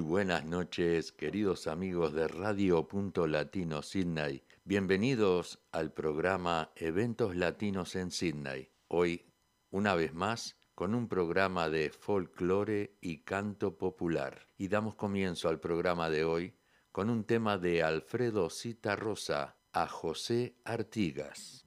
Buenas 0.00 0.44
noches, 0.44 1.12
queridos 1.12 1.66
amigos 1.66 2.12
de 2.12 2.28
Radio 2.28 2.86
Punto 2.86 3.26
Latino 3.26 3.82
Sydney. 3.82 4.42
Bienvenidos 4.64 5.60
al 5.72 5.92
programa 5.92 6.70
Eventos 6.76 7.34
Latinos 7.34 7.96
en 7.96 8.10
Sydney. 8.10 8.68
Hoy, 8.88 9.24
una 9.70 9.94
vez 9.94 10.12
más, 10.12 10.56
con 10.74 10.94
un 10.94 11.08
programa 11.08 11.70
de 11.70 11.90
folclore 11.90 12.96
y 13.00 13.18
canto 13.18 13.78
popular. 13.78 14.46
Y 14.58 14.68
damos 14.68 14.94
comienzo 14.94 15.48
al 15.48 15.60
programa 15.60 16.10
de 16.10 16.24
hoy 16.24 16.54
con 16.92 17.08
un 17.08 17.24
tema 17.24 17.56
de 17.56 17.82
Alfredo 17.82 18.50
Cita 18.50 18.96
Rosa 18.96 19.56
a 19.72 19.86
José 19.86 20.56
Artigas. 20.64 21.64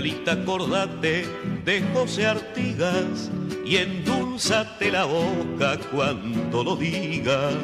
Acordate 0.00 1.26
de 1.64 1.82
José 1.92 2.26
Artigas 2.26 3.30
y 3.66 3.76
endulzate 3.76 4.90
la 4.90 5.04
boca 5.04 5.78
cuando 5.92 6.64
lo 6.64 6.76
digas. 6.76 7.54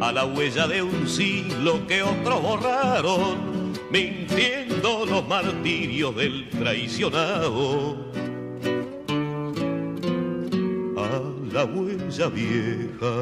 A 0.00 0.12
la 0.12 0.26
huella 0.26 0.68
de 0.68 0.82
un 0.82 1.08
siglo 1.08 1.84
que 1.88 2.02
otros 2.02 2.40
borraron, 2.40 3.72
mintiendo 3.90 5.06
los 5.06 5.26
martirios 5.26 6.14
del 6.14 6.48
traicionado. 6.50 7.96
A 10.96 11.52
la 11.52 11.64
huella 11.64 12.28
vieja, 12.28 13.14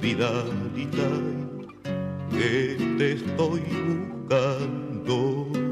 vidalita, 0.00 1.10
que 2.30 2.76
te 2.98 3.12
estoy 3.14 3.62
buscando 3.88 5.63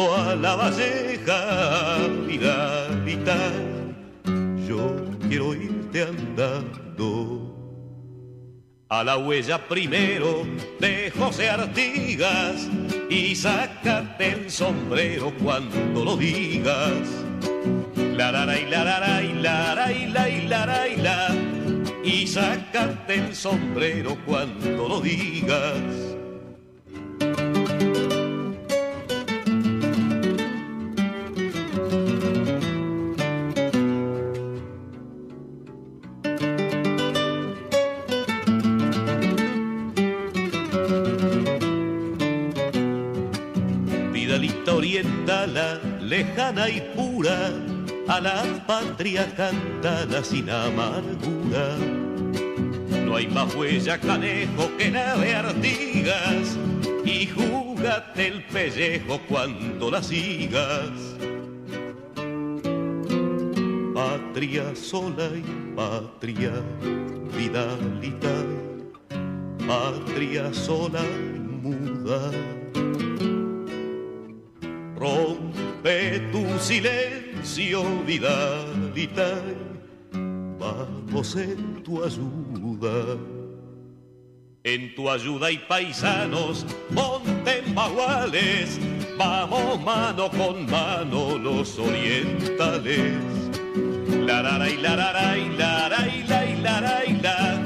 a 0.00 0.34
la 0.34 0.56
valleja 0.56 1.98
miradita. 2.26 3.36
Yo 4.66 4.96
quiero 5.28 5.54
irte 5.54 6.02
andando 6.02 7.52
a 8.88 9.04
la 9.04 9.18
huella 9.18 9.68
primero 9.68 10.46
de 10.80 11.12
José 11.16 11.50
Artigas 11.50 12.68
y 13.10 13.34
sácate 13.34 14.32
el 14.32 14.50
sombrero 14.50 15.32
cuando 15.42 16.04
lo 16.04 16.16
digas. 16.16 17.24
La 18.16 18.32
la 18.32 18.58
y 18.58 18.64
la 18.66 18.84
la 18.84 19.22
y 19.22 19.32
la 19.34 19.74
la 19.74 19.92
y 19.92 20.06
la 20.06 20.28
y 20.28 20.46
la 20.48 20.66
la 20.66 20.88
y 20.88 20.96
la 20.96 21.28
y 22.02 22.26
sácate 22.26 23.14
el 23.14 23.34
sombrero 23.34 24.16
cuando 24.24 24.88
lo 24.88 25.00
digas. 25.00 26.11
Lejana 46.00 46.68
y 46.68 46.80
pura, 46.94 47.50
a 48.08 48.20
la 48.20 48.42
patria 48.66 49.26
cantada 49.36 50.24
sin 50.24 50.48
amargura. 50.48 51.76
No 53.04 53.16
hay 53.16 53.28
más 53.28 53.54
huella 53.54 53.98
canejo 53.98 54.70
que 54.78 54.90
nave 54.90 55.34
Artigas, 55.34 56.56
y 57.04 57.26
júgate 57.26 58.28
el 58.28 58.44
pellejo 58.44 59.20
cuando 59.28 59.90
la 59.90 60.02
sigas. 60.02 60.90
Patria 63.94 64.74
sola 64.74 65.28
y 65.36 65.74
patria 65.76 66.52
vidalita, 67.36 68.44
patria 69.66 70.52
sola 70.52 71.02
y 71.02 71.38
muda 71.38 72.30
rompe 75.02 76.20
tu 76.30 76.44
silencio, 76.60 77.82
vidalita, 78.06 79.42
vamos 80.58 81.34
en 81.34 81.82
tu 81.82 82.04
ayuda. 82.04 83.18
En 84.64 84.94
tu 84.94 85.10
ayuda 85.10 85.50
y 85.50 85.58
paisanos, 85.58 86.64
monten 86.90 87.74
baguales, 87.74 88.78
vamos 89.18 89.82
mano 89.82 90.30
con 90.30 90.70
mano 90.70 91.36
los 91.36 91.76
orientales. 91.80 93.18
La 94.24 94.40
la 94.40 94.70
y 94.70 94.76
la 94.76 94.94
la 94.94 95.36
y 95.36 95.48
la 95.56 95.88
la 95.88 96.08
y 96.08 96.22
la 96.28 97.04
y 97.04 97.12
la 97.20 97.62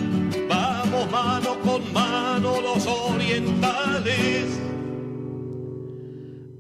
vamos 0.49 1.11
mano 1.11 1.59
con 1.61 1.93
mano 1.93 2.63
los 2.63 2.87
orientales 2.87 4.57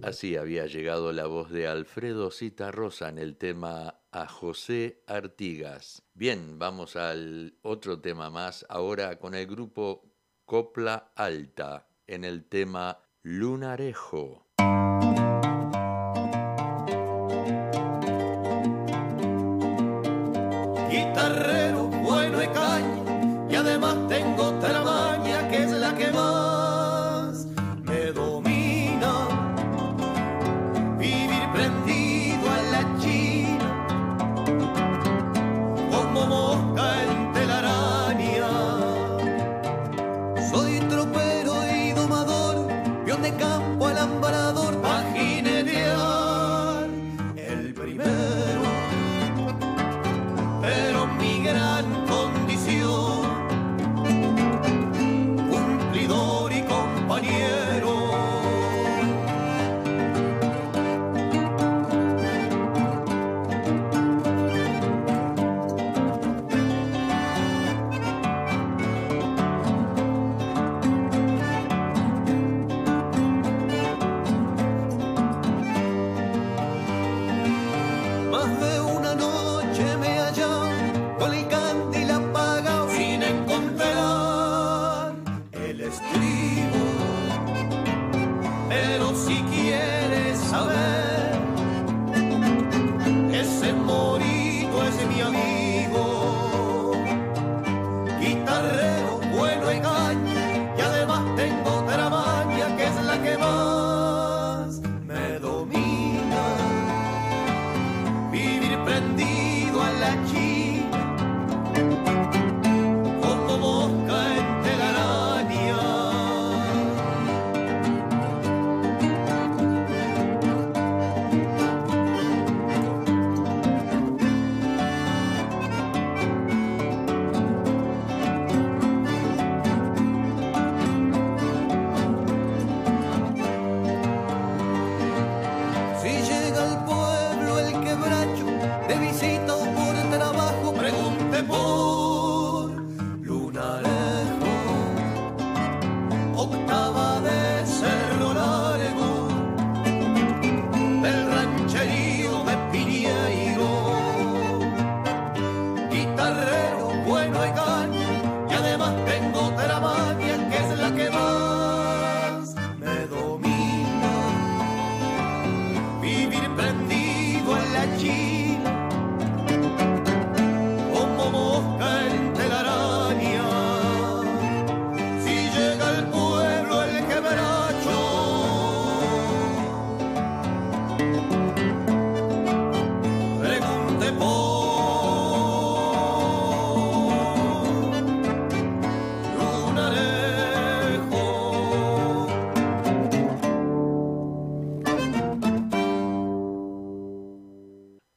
Así 0.06 0.37
había 0.37 0.67
llegado 0.67 1.12
la 1.12 1.27
voz 1.27 1.50
de 1.50 1.67
Alfredo 1.67 2.31
Rosa 2.71 3.09
en 3.09 3.19
el 3.19 3.37
tema 3.37 4.03
a 4.12 4.28
José 4.28 5.03
Artigas. 5.09 6.05
Bien, 6.15 6.61
vamos 6.61 6.94
al 6.94 7.59
otro 7.62 8.00
tema 8.00 8.31
más, 8.31 8.65
ahora 8.69 9.19
con 9.19 9.34
el 9.34 9.49
grupo 9.49 10.05
Copla 10.45 11.11
Alta, 11.16 11.89
en 12.06 12.22
el 12.22 12.49
tema 12.49 13.00
Lunarejo. 13.22 14.47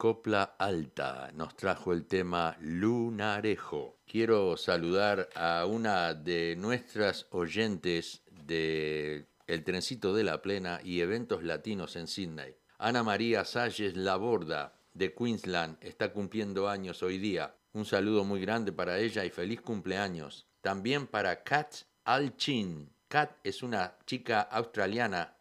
Copla 0.00 0.56
Alta 0.58 1.30
nos 1.34 1.56
trajo 1.56 1.92
el 1.92 2.06
tema 2.06 2.56
Lunarejo. 2.60 3.98
Quiero 4.06 4.56
saludar 4.56 5.28
a 5.34 5.66
una 5.66 6.14
de 6.14 6.56
nuestras 6.56 7.26
oyentes 7.30 8.22
de 8.30 9.26
El 9.46 9.62
Trencito 9.62 10.12
de 10.12 10.24
la 10.24 10.42
Plena 10.42 10.80
y 10.82 11.00
eventos 11.00 11.42
latinos 11.44 11.96
en 11.96 12.06
Sydney. 12.06 12.59
Ana 12.82 13.02
María 13.02 13.44
Salles 13.44 13.94
Laborda 13.94 14.72
de 14.94 15.12
Queensland 15.12 15.76
está 15.82 16.14
cumpliendo 16.14 16.66
años 16.66 17.02
hoy 17.02 17.18
día. 17.18 17.54
Un 17.74 17.84
saludo 17.84 18.24
muy 18.24 18.40
grande 18.40 18.72
para 18.72 18.98
ella 18.98 19.22
y 19.22 19.28
feliz 19.28 19.60
cumpleaños. 19.60 20.46
También 20.62 21.06
para 21.06 21.42
Kat 21.42 21.74
Alchin. 22.04 22.88
Kat 23.06 23.32
es 23.44 23.62
una 23.62 23.98
chica 24.06 24.40
australiana, 24.40 25.36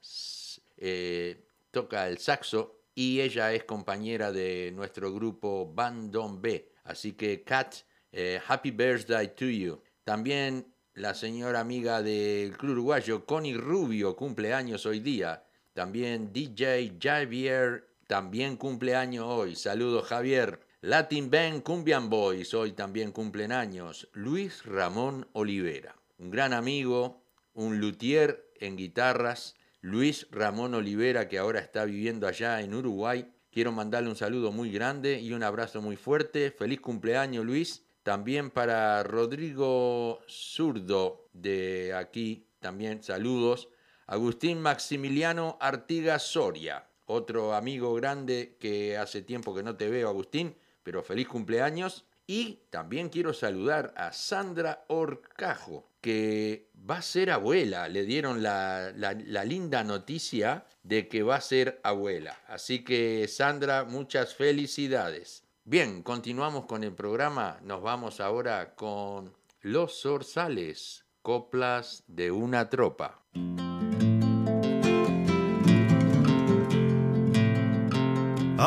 eh, 0.75 1.47
toca 1.71 2.09
el 2.09 2.17
saxo 2.17 2.81
y 2.93 3.21
ella 3.21 3.53
es 3.53 3.63
compañera 3.63 4.33
de 4.33 4.73
nuestro 4.75 5.13
grupo 5.13 5.71
Bandon 5.73 6.41
B. 6.41 6.73
Así 6.83 7.13
que 7.13 7.45
Kat, 7.45 7.73
eh, 8.11 8.41
happy 8.45 8.71
birthday 8.71 9.33
to 9.33 9.45
you. 9.45 9.81
También 10.03 10.73
la 10.95 11.13
señora 11.13 11.61
amiga 11.61 12.01
del 12.01 12.57
Club 12.57 12.73
Uruguayo, 12.73 13.25
Connie 13.25 13.55
Rubio, 13.55 14.17
cumple 14.17 14.53
años 14.53 14.85
hoy 14.85 14.99
día. 14.99 15.45
También 15.79 16.33
DJ 16.33 16.97
Javier, 17.01 17.87
también 18.05 18.57
cumple 18.57 18.97
años 18.97 19.23
hoy. 19.25 19.55
Saludos 19.55 20.09
Javier. 20.09 20.59
Latin 20.81 21.31
Band 21.31 21.63
Cumbian 21.63 22.09
Boys, 22.09 22.53
hoy 22.53 22.73
también 22.73 23.13
cumplen 23.13 23.53
años. 23.53 24.09
Luis 24.11 24.65
Ramón 24.65 25.29
Olivera, 25.31 25.95
un 26.17 26.31
gran 26.31 26.51
amigo, 26.51 27.21
un 27.53 27.79
luthier 27.79 28.51
en 28.59 28.75
guitarras. 28.75 29.55
Luis 29.79 30.27
Ramón 30.31 30.73
Olivera, 30.73 31.29
que 31.29 31.37
ahora 31.37 31.61
está 31.61 31.85
viviendo 31.85 32.27
allá 32.27 32.59
en 32.59 32.73
Uruguay. 32.73 33.31
Quiero 33.49 33.71
mandarle 33.71 34.09
un 34.09 34.17
saludo 34.17 34.51
muy 34.51 34.73
grande 34.73 35.21
y 35.21 35.31
un 35.31 35.43
abrazo 35.43 35.81
muy 35.81 35.95
fuerte. 35.95 36.51
Feliz 36.51 36.81
cumpleaños, 36.81 37.45
Luis. 37.45 37.85
También 38.03 38.49
para 38.49 39.01
Rodrigo 39.03 40.19
Zurdo 40.27 41.29
de 41.31 41.93
aquí, 41.93 42.47
también 42.59 43.01
saludos. 43.01 43.69
Agustín 44.11 44.59
Maximiliano 44.59 45.55
Artigas 45.61 46.23
Soria, 46.23 46.83
otro 47.05 47.53
amigo 47.53 47.93
grande 47.93 48.57
que 48.59 48.97
hace 48.97 49.21
tiempo 49.21 49.53
que 49.53 49.61
no 49.61 49.75
te 49.75 49.87
veo, 49.87 50.09
Agustín, 50.09 50.55
pero 50.81 51.03
feliz 51.03 51.27
cumpleaños. 51.27 52.05
Y 52.25 52.63
también 52.71 53.09
quiero 53.09 53.33
saludar 53.35 53.93
a 53.95 54.11
Sandra 54.11 54.83
Orcajo, 54.87 55.87
que 56.01 56.69
va 56.89 56.97
a 56.97 57.01
ser 57.03 57.29
abuela. 57.29 57.87
Le 57.87 58.03
dieron 58.03 58.41
la, 58.41 58.91
la- 58.95 59.43
linda 59.45 59.83
noticia 59.83 60.65
de 60.81 61.07
que 61.07 61.21
va 61.21 61.35
a 61.35 61.41
ser 61.41 61.79
abuela. 61.83 62.35
Así 62.47 62.83
que 62.83 63.27
Sandra, 63.27 63.83
muchas 63.83 64.33
felicidades. 64.33 65.43
Bien, 65.65 66.01
continuamos 66.01 66.65
con 66.65 66.83
el 66.83 66.93
programa. 66.93 67.59
Nos 67.61 67.83
vamos 67.83 68.19
ahora 68.19 68.73
con 68.73 69.33
Los 69.61 70.01
Zorzales, 70.01 71.05
coplas 71.21 72.03
de 72.07 72.31
una 72.31 72.69
tropa. 72.71 73.21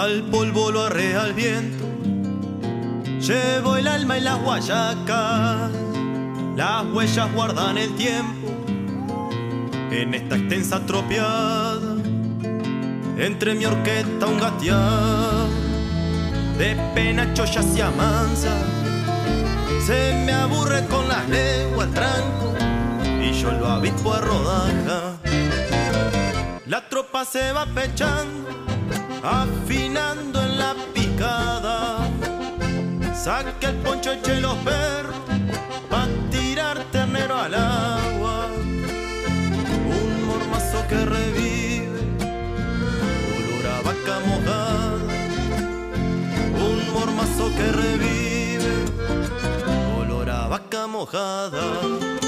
Al 0.03 0.25
polvo 0.25 0.73
lo 0.73 0.83
arrea 0.83 1.27
el 1.27 1.33
viento, 1.33 1.85
llevo 3.21 3.77
el 3.77 3.87
alma 3.87 4.19
y 4.19 4.21
las 4.21 4.43
guayacas, 4.43 5.71
las 6.57 6.85
huellas 6.93 7.33
guardan 7.33 7.79
el 7.79 7.95
tiempo. 7.95 8.49
En 9.93 10.13
esta 10.13 10.35
extensa 10.35 10.85
tropiada, 10.87 11.95
entre 13.17 13.55
mi 13.55 13.65
orquesta 13.65 14.27
un 14.27 14.41
gatear, 14.41 15.47
de 16.59 16.75
penacho 16.97 17.45
ya 17.45 17.63
se 17.63 17.81
amansa, 17.81 18.57
se 19.87 20.21
me 20.27 20.33
aburre 20.33 20.85
con 20.87 21.07
las 21.07 21.29
leguas 21.29 21.87
al 21.87 21.95
tranco 21.95 22.55
y 23.23 23.33
yo 23.41 23.53
lo 23.53 23.69
avispo 23.69 24.15
a 24.15 24.21
rodaja. 24.21 25.17
La 26.67 26.89
tropa 26.89 27.25
se 27.25 27.53
va 27.53 27.67
pechando, 27.67 28.51
afinando 29.23 30.43
en 30.43 30.59
la 30.59 30.75
picada. 30.93 32.09
Saque 33.15 33.67
el 33.67 33.77
poncho, 33.77 34.13
eche 34.13 34.41
los 34.41 34.57
perros, 34.59 35.17
pa' 35.89 36.09
tirar 36.31 36.79
ternero 36.91 37.37
al 37.37 37.55
agua. 37.55 38.47
Un 39.99 40.27
mormazo 40.27 40.87
que 40.89 41.05
revive, 41.05 42.01
olor 43.37 43.67
a 43.67 43.81
vaca 43.83 44.17
mojada. 44.27 44.97
Un 46.69 46.93
mormazo 46.93 47.51
que 47.57 47.73
revive, 47.73 48.75
olor 49.99 50.31
a 50.31 50.49
vaca 50.49 50.87
mojada. 50.87 52.22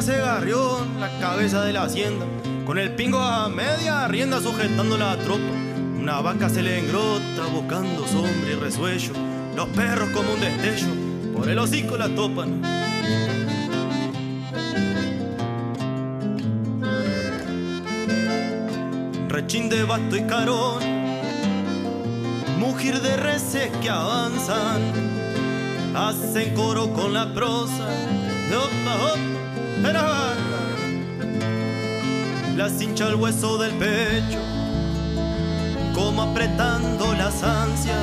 Se 0.00 0.14
agarrió 0.14 0.82
en 0.82 0.98
la 0.98 1.10
cabeza 1.18 1.62
de 1.62 1.74
la 1.74 1.82
hacienda, 1.82 2.24
con 2.64 2.78
el 2.78 2.94
pingo 2.94 3.18
a 3.18 3.50
media 3.50 4.08
rienda 4.08 4.40
sujetando 4.40 4.96
la 4.96 5.14
tropa. 5.18 5.42
Una 5.98 6.22
vaca 6.22 6.48
se 6.48 6.62
le 6.62 6.78
engrota 6.78 7.46
buscando 7.52 8.06
sombra 8.06 8.50
y 8.50 8.54
resuello. 8.54 9.12
Los 9.54 9.68
perros 9.68 10.08
como 10.14 10.32
un 10.32 10.40
destello, 10.40 10.88
por 11.36 11.50
el 11.50 11.58
hocico 11.58 11.98
la 11.98 12.08
topan. 12.08 12.62
Rechín 19.28 19.68
de 19.68 19.84
basto 19.84 20.16
y 20.16 20.22
carón, 20.22 20.82
mujer 22.58 23.02
de 23.02 23.16
reces 23.18 23.70
que 23.82 23.90
avanzan 23.90 24.80
hacen 25.94 26.54
coro 26.54 26.90
con 26.94 27.12
la 27.12 27.34
prosa 27.34 27.88
opa, 28.54 28.94
opa, 29.12 29.39
Las 32.56 32.82
hincha 32.82 33.08
el 33.08 33.14
hueso 33.14 33.56
del 33.56 33.72
pecho, 33.72 34.38
como 35.94 36.22
apretando 36.22 37.14
las 37.14 37.42
ansias. 37.42 37.96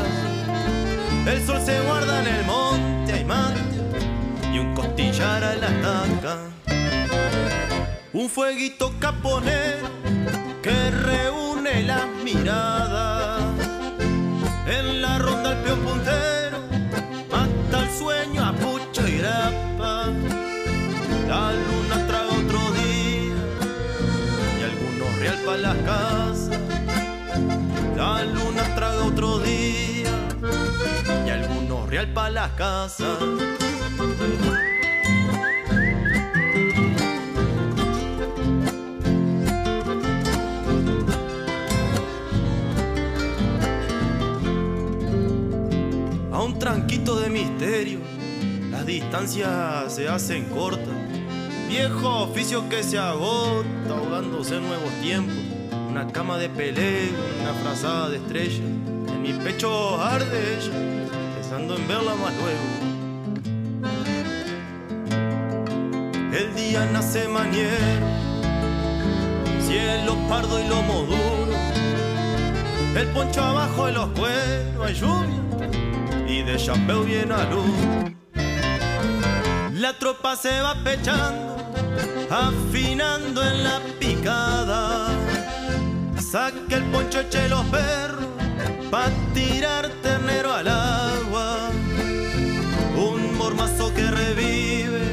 El 1.27 1.45
sol 1.45 1.61
se 1.63 1.79
guarda 1.81 2.21
en 2.21 2.27
el 2.27 2.45
monte, 2.45 3.13
hay 3.13 3.23
mate 3.23 3.61
y 4.51 4.57
un 4.57 4.73
costillar 4.73 5.43
a 5.43 5.55
la 5.55 5.67
taca. 5.67 6.37
Un 8.13 8.29
fueguito 8.29 8.93
caponero 8.99 9.87
que 10.63 10.89
reúne 10.89 11.83
las 11.83 12.07
miradas. 12.23 13.43
En 14.65 15.03
la 15.03 15.19
ronda 15.19 15.51
el 15.51 15.57
peón 15.59 15.79
puntero 15.81 16.57
mata 17.29 17.79
el 17.83 17.89
sueño 17.91 18.43
para 25.47 25.59
las 25.59 25.77
casas. 25.77 26.59
La 27.95 28.25
luna 28.25 28.63
traga 28.75 29.05
otro 29.05 29.39
día 29.39 30.11
y 31.25 31.29
algunos 31.29 31.89
real 31.89 32.11
real 32.11 32.11
pa' 32.11 32.29
las 32.29 32.51
casas. 32.51 33.17
A 46.33 46.43
un 46.43 46.59
tranquito 46.59 47.21
de 47.21 47.29
misterio, 47.29 47.99
las 48.69 48.85
distancias 48.85 49.95
se 49.95 50.09
hacen 50.09 50.43
cortas. 50.49 50.96
Viejo 51.67 52.23
oficio 52.23 52.67
que 52.69 52.81
se 52.81 52.97
agota, 52.97 53.67
ahogándose 53.89 54.57
en 54.57 54.67
nuevos 54.67 54.91
tiempos. 55.01 55.35
Una 55.89 56.07
cama 56.07 56.37
de 56.37 56.49
pelea, 56.49 57.09
una 57.41 57.53
frazada 57.53 58.09
de 58.09 58.17
estrella. 58.17 58.63
En 58.63 59.21
mi 59.21 59.33
pecho 59.33 60.01
arde 60.01 60.57
ella, 60.57 60.71
pensando 61.35 61.75
en 61.75 61.87
verla 61.87 62.15
más 62.15 62.33
luego. 62.35 62.87
El 66.33 66.55
día 66.55 66.85
nace 66.91 67.27
mañana, 67.27 68.07
cielo 69.61 70.15
pardo 70.29 70.59
y 70.63 70.67
lomo 70.67 71.01
duro. 71.01 71.57
El 72.95 73.07
poncho 73.07 73.43
abajo 73.43 73.87
de 73.87 73.91
los 73.93 74.09
cueros, 74.09 74.85
hay 74.85 74.93
lluvia 74.93 75.47
y 76.27 76.43
de 76.43 76.57
chapeo 76.57 77.03
viene 77.03 77.33
a 77.33 77.49
luz. 77.49 77.65
La 79.73 79.97
tropa 79.97 80.35
se 80.35 80.59
va 80.61 80.75
pechando, 80.83 81.56
afinando 82.29 83.43
en 83.43 83.63
la 83.63 83.79
picada. 83.99 85.07
Saca 86.19 86.75
el 86.75 86.83
poncho, 86.85 87.21
eche 87.21 87.47
los 87.47 87.65
perros, 87.67 88.25
pa' 88.91 89.09
tirar 89.33 89.89
ternero 90.01 90.53
al 90.53 90.67
agua. 90.67 91.69
Un 92.95 93.37
mormazo 93.37 93.93
que 93.93 94.09
revive, 94.09 95.03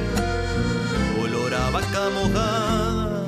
olor 1.22 1.54
a 1.54 1.70
vaca 1.70 2.10
mojada. 2.10 3.22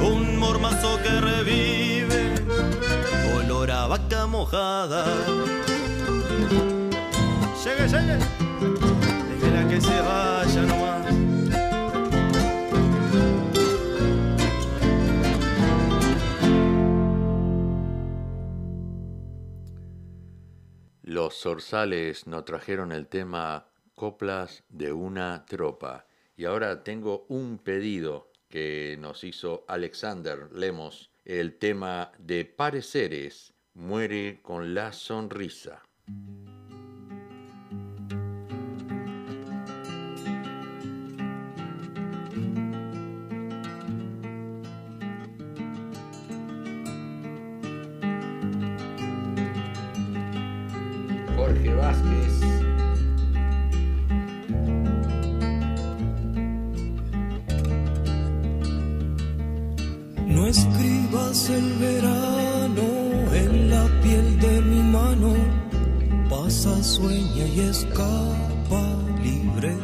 Un 0.00 0.38
mormazo 0.38 0.98
que 1.02 1.20
revive, 1.20 2.34
olor 3.36 3.70
a 3.70 3.86
vaca 3.86 4.26
mojada. 4.26 5.04
Llegue, 7.62 7.88
llegue. 7.88 8.18
Déjela 9.28 9.68
que 9.68 9.80
se 9.80 10.00
vaya 10.00 10.62
nomás. 10.62 11.13
Los 21.34 21.40
zorzales 21.42 22.28
nos 22.28 22.44
trajeron 22.44 22.92
el 22.92 23.08
tema 23.08 23.66
Coplas 23.96 24.62
de 24.68 24.92
una 24.92 25.44
tropa. 25.46 26.06
Y 26.36 26.44
ahora 26.44 26.84
tengo 26.84 27.26
un 27.28 27.58
pedido 27.58 28.30
que 28.48 28.96
nos 29.00 29.24
hizo 29.24 29.64
Alexander 29.66 30.48
Lemos, 30.52 31.10
el 31.24 31.58
tema 31.58 32.12
de 32.18 32.44
Pareceres, 32.44 33.52
Muere 33.74 34.38
con 34.42 34.74
la 34.74 34.92
sonrisa. 34.92 35.82
No 60.26 60.46
escribas 60.46 61.50
el 61.50 61.72
verano 61.78 62.82
en 63.32 63.70
la 63.70 63.86
piel 64.02 64.40
de 64.40 64.60
mi 64.60 64.82
mano, 64.82 65.32
pasa, 66.28 66.82
sueña 66.82 67.46
y 67.46 67.60
escapa 67.60 68.84
libre. 69.22 69.74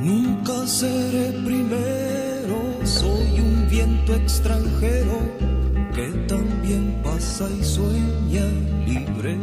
Nunca 0.00 0.66
seré 0.66 1.32
primero, 1.44 2.58
soy 2.84 3.40
un 3.40 3.68
viento 3.68 4.14
extranjero 4.14 5.49
que 5.94 6.06
también 6.28 7.00
pasa 7.02 7.48
y 7.50 7.64
sueña 7.64 8.44
libre. 8.86 9.36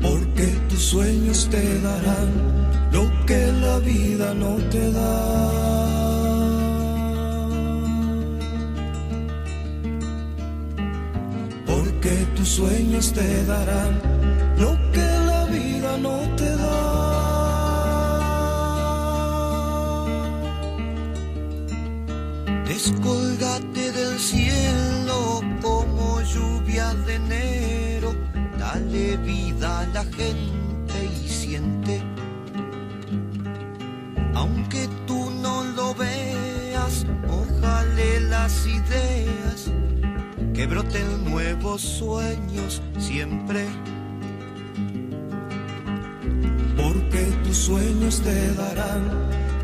Porque 0.00 0.46
tus 0.68 0.82
sueños 0.82 1.48
te 1.50 1.80
darán 1.80 2.30
lo 2.92 3.10
que 3.26 3.52
la 3.60 3.78
vida 3.80 4.34
no 4.34 4.56
te 4.70 4.92
da. 4.92 6.26
Porque 11.66 12.12
tus 12.36 12.48
sueños 12.48 13.12
te 13.12 13.44
darán 13.44 14.00
lo 14.58 14.76
que 14.92 15.06
la 15.26 15.44
vida 15.46 15.98
no 15.98 16.16
te 16.36 16.44
da. 16.44 16.55
Descolgate 22.86 23.90
del 23.90 24.16
cielo 24.16 25.42
como 25.60 26.20
lluvia 26.22 26.94
de 26.94 27.16
enero, 27.16 28.14
dale 28.56 29.16
vida 29.16 29.80
a 29.80 29.86
la 29.86 30.04
gente 30.04 30.94
y 31.04 31.28
siente. 31.28 32.00
Aunque 34.34 34.88
tú 35.04 35.30
no 35.42 35.64
lo 35.64 35.96
veas, 35.96 37.04
ojalá 37.28 37.82
las 38.30 38.64
ideas 38.68 39.72
que 40.54 40.66
broten 40.68 41.24
nuevos 41.24 41.80
sueños 41.80 42.80
siempre. 42.98 43.66
Porque 46.76 47.24
tus 47.42 47.56
sueños 47.56 48.20
te 48.20 48.54
darán 48.54 49.10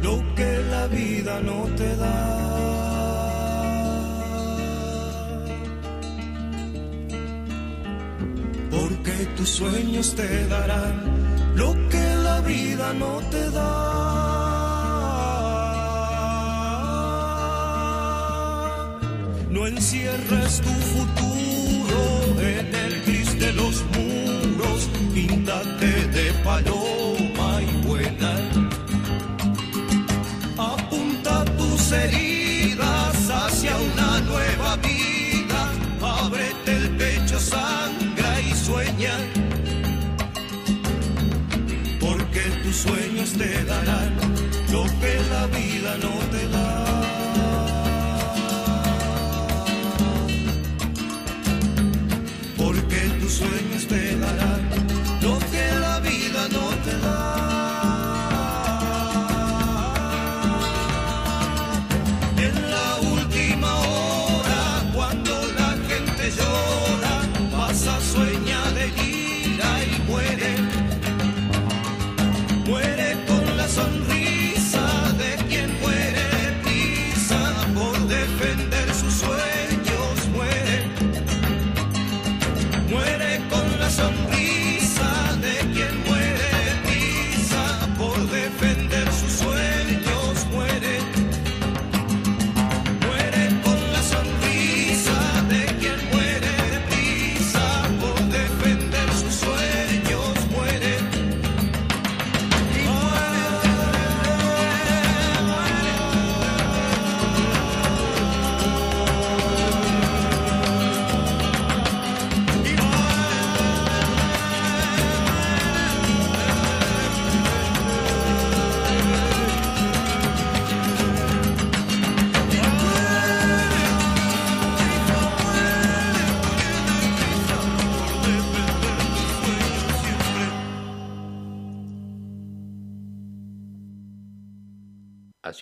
lo 0.03 0.21
que 0.35 0.59
la 0.73 0.89
vida 0.89 1.41
no 1.41 1.67
te 1.77 1.95
da. 1.95 2.92
Sueños 9.53 10.15
te 10.15 10.47
darán 10.47 10.95
lo 11.55 11.75
que 11.91 12.17
la 12.25 12.41
vida 12.41 12.95
no 12.95 13.21
te 13.31 13.51
da. 13.51 13.73
No 19.51 19.67
encierres 19.67 20.63
tu 20.63 20.75
futuro 20.95 22.01
en 22.41 22.75
el 22.75 23.03
gris 23.05 23.39
de 23.39 23.53
los 23.53 23.85
muros, 23.95 24.89
píntate 25.15 25.92
te 43.43 43.65
darán 43.65 44.13
lo 44.71 44.85
que 45.01 45.13
la 45.33 45.47
vida 45.59 45.93
no 46.05 46.13
te 46.33 46.43
da. 46.55 46.69
Porque 52.57 53.01
tus 53.21 53.33
sueños 53.41 53.83
te 53.93 54.17
darán 54.25 54.63
lo 55.27 55.35
que 55.53 55.65
la 55.85 55.95
vida 56.11 56.43
no 56.57 56.67
te 56.87 56.95
da. 57.07 57.21
En 62.47 62.55
la 62.75 62.89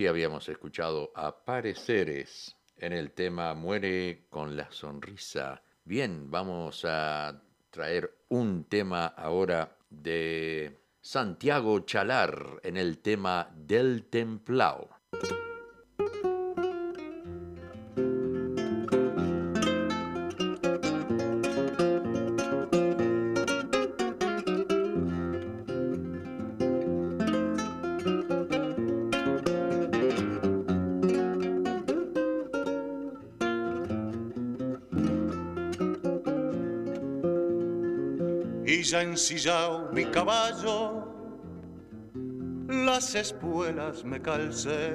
Así 0.01 0.07
habíamos 0.07 0.49
escuchado 0.49 1.13
a 1.15 1.45
Pareceres 1.45 2.57
en 2.79 2.95
el 2.95 3.13
tema 3.13 3.53
Muere 3.53 4.25
con 4.31 4.57
la 4.57 4.71
sonrisa. 4.71 5.63
Bien, 5.85 6.31
vamos 6.31 6.87
a 6.87 7.43
traer 7.69 8.11
un 8.31 8.65
tema 8.65 9.09
ahora 9.09 9.77
de 9.91 10.81
Santiago 11.03 11.81
Chalar 11.81 12.61
en 12.63 12.79
el 12.79 13.01
tema 13.03 13.51
Del 13.55 14.07
Templao. 14.07 14.89
Ya 38.79 39.03
ensillado 39.03 39.91
mi 39.93 40.05
caballo, 40.07 41.05
las 42.69 43.15
espuelas 43.17 44.05
me 44.05 44.23
calcé. 44.23 44.95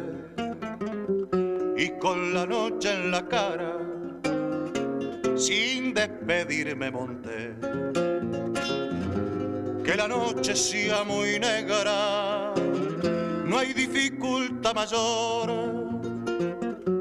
Y 1.77 1.89
con 1.99 2.33
la 2.33 2.45
noche 2.45 2.93
en 2.93 3.11
la 3.11 3.27
cara, 3.27 3.77
sin 5.35 5.93
despedirme 5.93 6.89
monté. 6.89 7.55
Que 9.83 9.95
la 9.95 10.07
noche 10.07 10.55
sea 10.55 11.03
muy 11.03 11.37
negra, 11.37 12.53
no 13.45 13.57
hay 13.57 13.73
dificultad 13.73 14.73
mayor, 14.73 15.51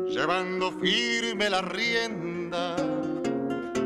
llevando 0.09 0.73
firme 0.73 1.49
la 1.49 1.63
rienda 1.63 2.77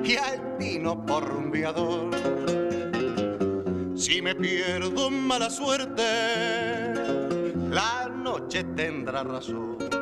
y 0.03 0.17
al 0.17 0.57
vino 0.59 1.05
por 1.05 1.29
rumbeador 1.29 2.68
si 3.99 4.23
me 4.23 4.35
pierdo 4.35 5.11
mala 5.11 5.51
suerte, 5.51 6.03
la 7.71 8.09
noche 8.09 8.63
tendrá 8.63 9.25
razón. 9.25 9.98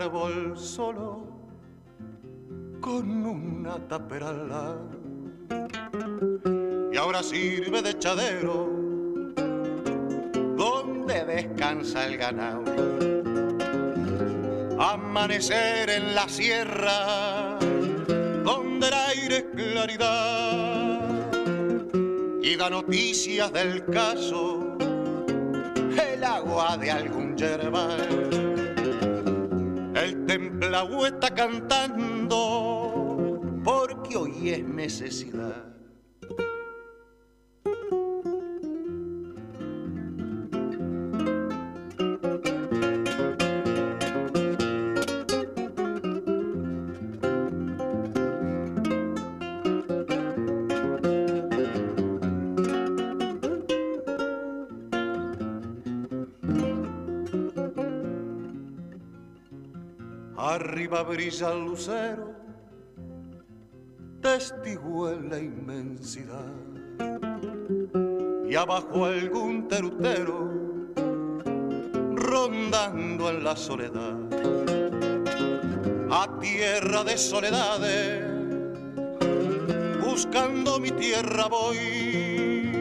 Árbol 0.00 0.56
solo 0.56 1.26
con 2.80 3.26
una 3.26 3.78
tapera 3.88 4.76
Y 6.92 6.96
ahora 6.96 7.22
sirve 7.22 7.82
de 7.82 7.98
chadero 7.98 8.68
donde 10.56 11.24
descansa 11.24 12.06
el 12.06 12.16
ganado. 12.16 12.62
Amanecer 14.78 15.90
en 15.90 16.14
la 16.14 16.28
sierra 16.28 17.58
donde 18.44 18.86
el 18.86 18.94
aire 18.94 19.36
es 19.38 19.44
claridad. 19.54 21.00
Y 22.40 22.56
da 22.56 22.70
noticias 22.70 23.52
del 23.52 23.84
caso 23.86 24.76
el 26.14 26.22
agua 26.22 26.76
de 26.76 26.90
algún 26.90 27.36
yerbal 27.36 28.47
el 30.04 30.26
templado 30.26 31.06
está 31.06 31.34
cantando 31.34 32.90
porque 33.64 34.16
hoy 34.16 34.50
es 34.50 34.64
necesidad. 34.64 35.77
Arriba 60.88 61.02
brilla 61.02 61.52
el 61.52 61.64
lucero, 61.66 62.34
testigo 64.22 65.10
en 65.10 65.28
la 65.28 65.38
inmensidad. 65.38 66.54
Y 68.48 68.54
abajo 68.54 69.04
algún 69.04 69.68
terutero, 69.68 70.50
rondando 72.14 73.28
en 73.30 73.44
la 73.44 73.54
soledad. 73.54 74.16
A 76.10 76.38
tierra 76.40 77.04
de 77.04 77.18
soledades, 77.18 78.24
buscando 80.02 80.80
mi 80.80 80.90
tierra 80.92 81.48
voy. 81.48 82.72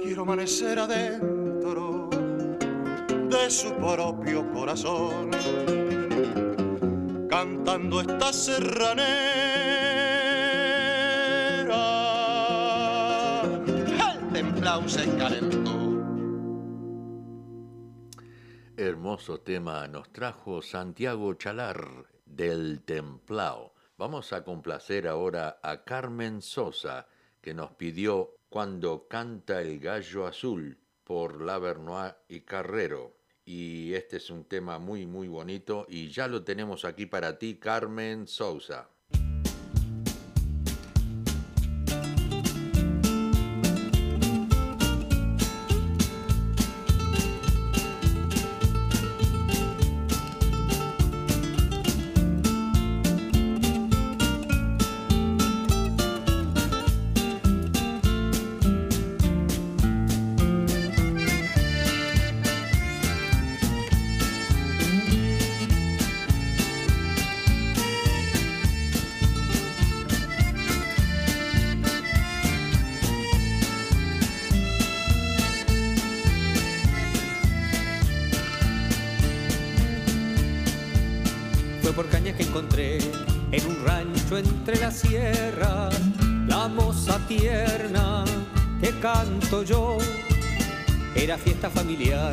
Quiero 0.00 0.22
amanecer 0.22 0.78
adentro 0.78 2.08
de 3.08 3.50
su 3.50 3.74
propio 3.74 4.48
corazón 4.52 5.32
cantando 7.82 8.00
esta 8.00 8.32
serranera. 8.32 9.02
El 13.42 14.32
templao 14.32 14.88
se 14.88 15.16
calentó. 15.16 15.72
Hermoso 18.76 19.40
tema 19.40 19.86
nos 19.88 20.12
trajo 20.12 20.62
Santiago 20.62 21.34
Chalar 21.34 22.06
del 22.24 22.82
Templao. 22.82 23.74
Vamos 23.98 24.32
a 24.32 24.42
complacer 24.42 25.06
ahora 25.06 25.60
a 25.62 25.84
Carmen 25.84 26.42
Sosa, 26.42 27.06
que 27.40 27.54
nos 27.54 27.72
pidió 27.72 28.36
Cuando 28.48 29.08
canta 29.08 29.62
el 29.62 29.78
gallo 29.78 30.26
azul 30.26 30.78
por 31.04 31.40
Lavernois 31.42 32.14
y 32.28 32.42
Carrero 32.42 33.21
y 33.52 33.94
este 33.94 34.16
es 34.16 34.30
un 34.30 34.44
tema 34.44 34.78
muy 34.78 35.06
muy 35.06 35.28
bonito 35.28 35.84
y 35.86 36.08
ya 36.08 36.26
lo 36.26 36.42
tenemos 36.42 36.86
aquí 36.86 37.04
para 37.04 37.38
ti 37.38 37.56
Carmen 37.56 38.26
Sousa. 38.26 38.88
Yo. 89.64 89.98
Era 91.14 91.36
fiesta 91.36 91.68
familiar, 91.68 92.32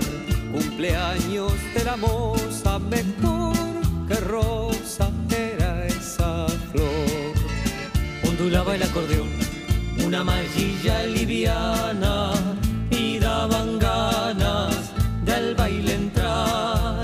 cumpleaños 0.51 1.53
de 1.75 1.83
la 1.83 1.97
moza, 1.97 2.79
mejor 2.79 3.55
que 4.07 4.15
rosa 4.15 5.11
era 5.29 5.85
esa 5.85 6.47
flor. 6.71 7.33
Ondulaba 8.27 8.75
el 8.75 8.83
acordeón, 8.83 9.29
una 10.05 10.23
mallilla 10.23 11.03
liviana, 11.03 12.31
y 12.89 13.19
daban 13.19 13.77
ganas 13.79 14.91
del 15.25 15.55
baile 15.55 15.95
entrar. 15.95 17.03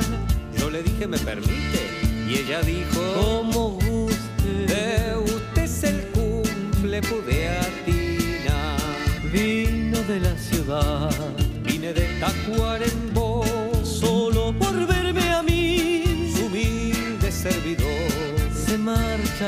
Yo 0.58 0.70
le 0.70 0.82
dije, 0.82 1.08
¿me 1.08 1.18
permite? 1.18 1.82
Y 2.28 2.36
ella 2.38 2.62
dijo, 2.62 3.45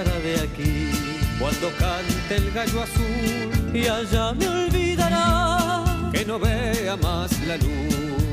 de 0.04 0.36
aquí 0.42 0.92
cuando 1.40 1.72
cante 1.80 2.36
el 2.36 2.52
gallo 2.52 2.84
azul 2.84 3.74
y 3.74 3.88
allá 3.88 4.32
me 4.34 4.48
olvidará 4.48 6.12
que 6.14 6.24
no 6.24 6.38
vea 6.38 6.96
más 6.98 7.32
la 7.48 7.58
luz. 7.58 8.27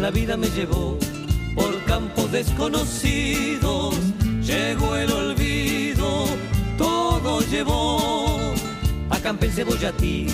La 0.00 0.10
vida 0.10 0.36
me 0.36 0.48
llevó 0.48 0.98
por 1.54 1.84
campos 1.84 2.32
desconocidos, 2.32 3.94
llegó 4.42 4.96
el 4.96 5.10
olvido, 5.12 6.26
todo 6.78 7.40
llevó. 7.42 8.54
Acampé 9.10 9.46
en 9.46 9.96
ti 9.98 10.26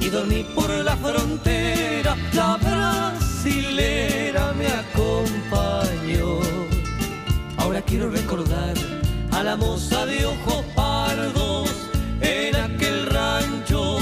y 0.00 0.08
dormí 0.08 0.44
por 0.54 0.70
la 0.70 0.96
frontera, 0.96 2.16
la 2.34 2.56
brasilera 2.56 4.52
me 4.52 4.66
acompañó. 4.66 6.40
Ahora 7.56 7.80
quiero 7.82 8.10
recordar 8.10 8.74
a 9.32 9.42
la 9.42 9.56
moza 9.56 10.06
de 10.06 10.26
ojos 10.26 10.64
pardos 10.74 11.70
en 12.20 12.56
aquel 12.56 13.06
rancho 13.06 13.98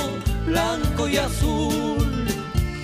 blanco 0.46 1.08
y 1.08 1.16
azul 1.16 2.26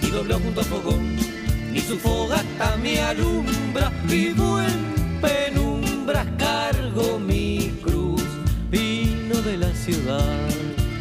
y 0.02 0.10
dobló 0.10 0.38
junto 0.38 0.60
a 0.60 0.64
fogón 0.64 1.31
ni 1.72 1.80
su 1.80 1.98
fogata 1.98 2.76
me 2.82 3.00
alumbra, 3.00 3.90
vivo 4.04 4.60
en 4.60 5.20
penumbras, 5.20 6.26
cargo 6.36 7.18
mi 7.18 7.80
cruz. 7.82 8.22
Vino 8.70 9.36
de 9.40 9.56
la 9.56 9.72
ciudad, 9.74 10.48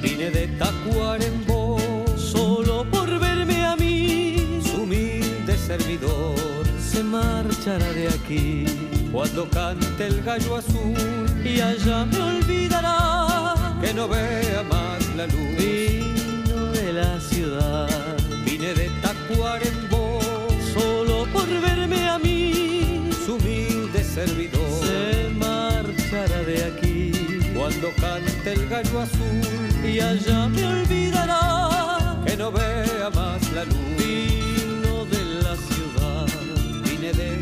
vine 0.01 0.29
de 0.31 0.47
Tacuarembó, 0.59 1.77
solo 2.15 2.85
por 2.89 3.19
verme 3.19 3.65
a 3.65 3.75
mí, 3.75 4.61
su 4.63 4.83
humilde 4.83 5.57
servidor. 5.57 6.35
Se 6.79 7.03
marchará 7.03 7.91
de 7.91 8.07
aquí 8.07 8.65
cuando 9.11 9.49
cante 9.49 10.07
el 10.07 10.23
gallo 10.23 10.55
azul 10.55 11.25
y 11.43 11.59
allá 11.59 12.05
me 12.05 12.21
olvidará 12.21 13.55
que 13.81 13.93
no 13.93 14.07
vea 14.07 14.63
más 14.69 15.05
la 15.17 15.25
luz. 15.27 15.51
Vino 15.57 16.65
de 16.71 16.93
la 16.93 17.19
ciudad, 17.19 17.89
vine 18.45 18.73
de 18.73 18.89
Tacuarembó 19.01 19.90
servidor. 24.13 24.83
Se 24.83 25.29
marchará 25.29 26.43
de 26.43 26.63
aquí. 26.65 27.11
Cuando 27.55 27.89
cante 27.99 28.53
el 28.53 28.67
gallo 28.67 29.01
azul. 29.01 29.41
Y 29.83 29.99
allá 29.99 30.47
me 30.49 30.65
olvidará. 30.65 32.21
Que 32.25 32.37
no 32.37 32.51
vea 32.51 33.09
más 33.13 33.41
la 33.53 33.63
luz. 33.65 33.77
Vino 33.97 35.05
de 35.05 35.23
la 35.43 35.55
ciudad, 35.55 36.27
vine 36.83 37.11
de 37.13 37.40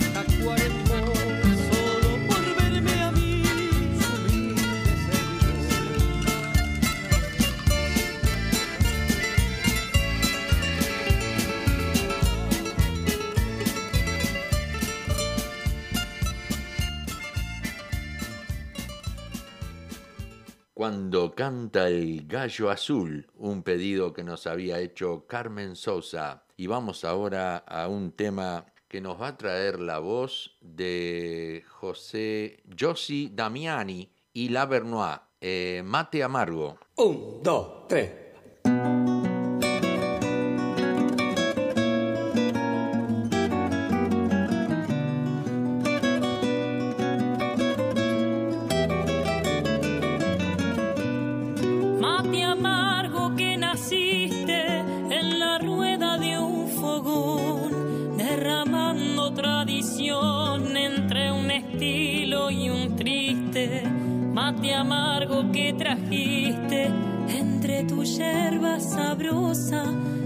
Cuando 20.79 21.35
canta 21.35 21.89
el 21.89 22.25
gallo 22.25 22.69
azul, 22.69 23.27
un 23.35 23.63
pedido 23.63 24.13
que 24.13 24.23
nos 24.23 24.47
había 24.47 24.79
hecho 24.79 25.25
Carmen 25.27 25.75
Sosa. 25.75 26.45
Y 26.55 26.67
vamos 26.67 27.03
ahora 27.03 27.57
a 27.57 27.89
un 27.89 28.13
tema 28.13 28.65
que 28.87 29.01
nos 29.01 29.21
va 29.21 29.27
a 29.27 29.37
traer 29.37 29.81
la 29.81 29.99
voz 29.99 30.55
de 30.61 31.65
José 31.67 32.63
Josi 32.79 33.29
Damiani 33.35 34.09
y 34.31 34.47
La 34.47 34.65
Bernois, 34.67 35.19
eh, 35.41 35.81
Mate 35.83 36.23
Amargo. 36.23 36.79
Un, 36.95 37.43
dos, 37.43 37.85
tres. 37.89 38.11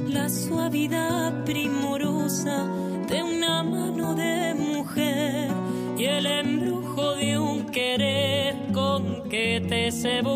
La 0.08 0.30
suavidad 0.30 1.44
primorosa 1.44 2.66
de 3.10 3.22
una 3.22 3.62
mano 3.62 4.16
de 4.16 4.54
mujer 4.54 5.52
y 5.98 6.06
el 6.06 6.26
embrujo 6.26 7.16
de 7.16 7.38
un 7.38 7.66
querer 7.66 8.56
con 8.72 9.28
que 9.30 9.62
te 9.68 9.92
cebo 9.92 10.36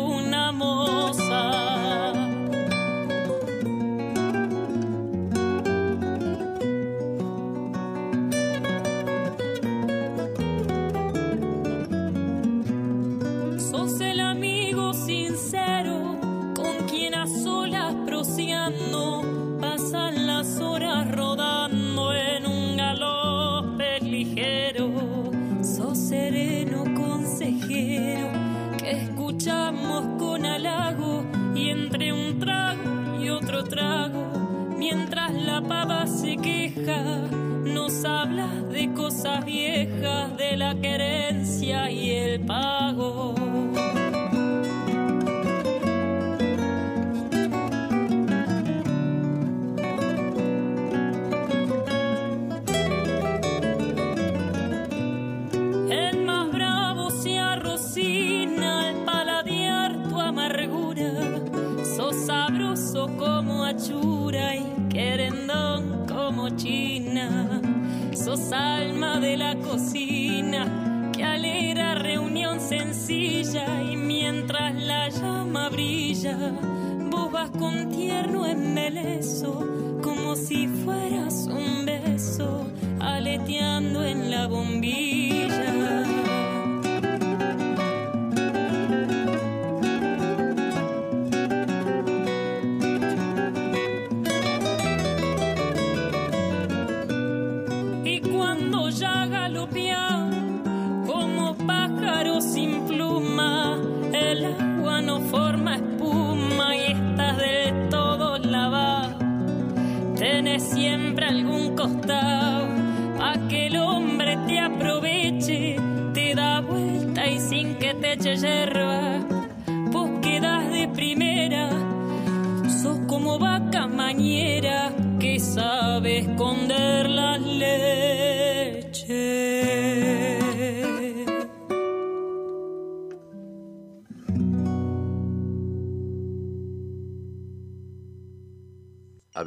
vas 77.38 77.50
con 77.50 77.77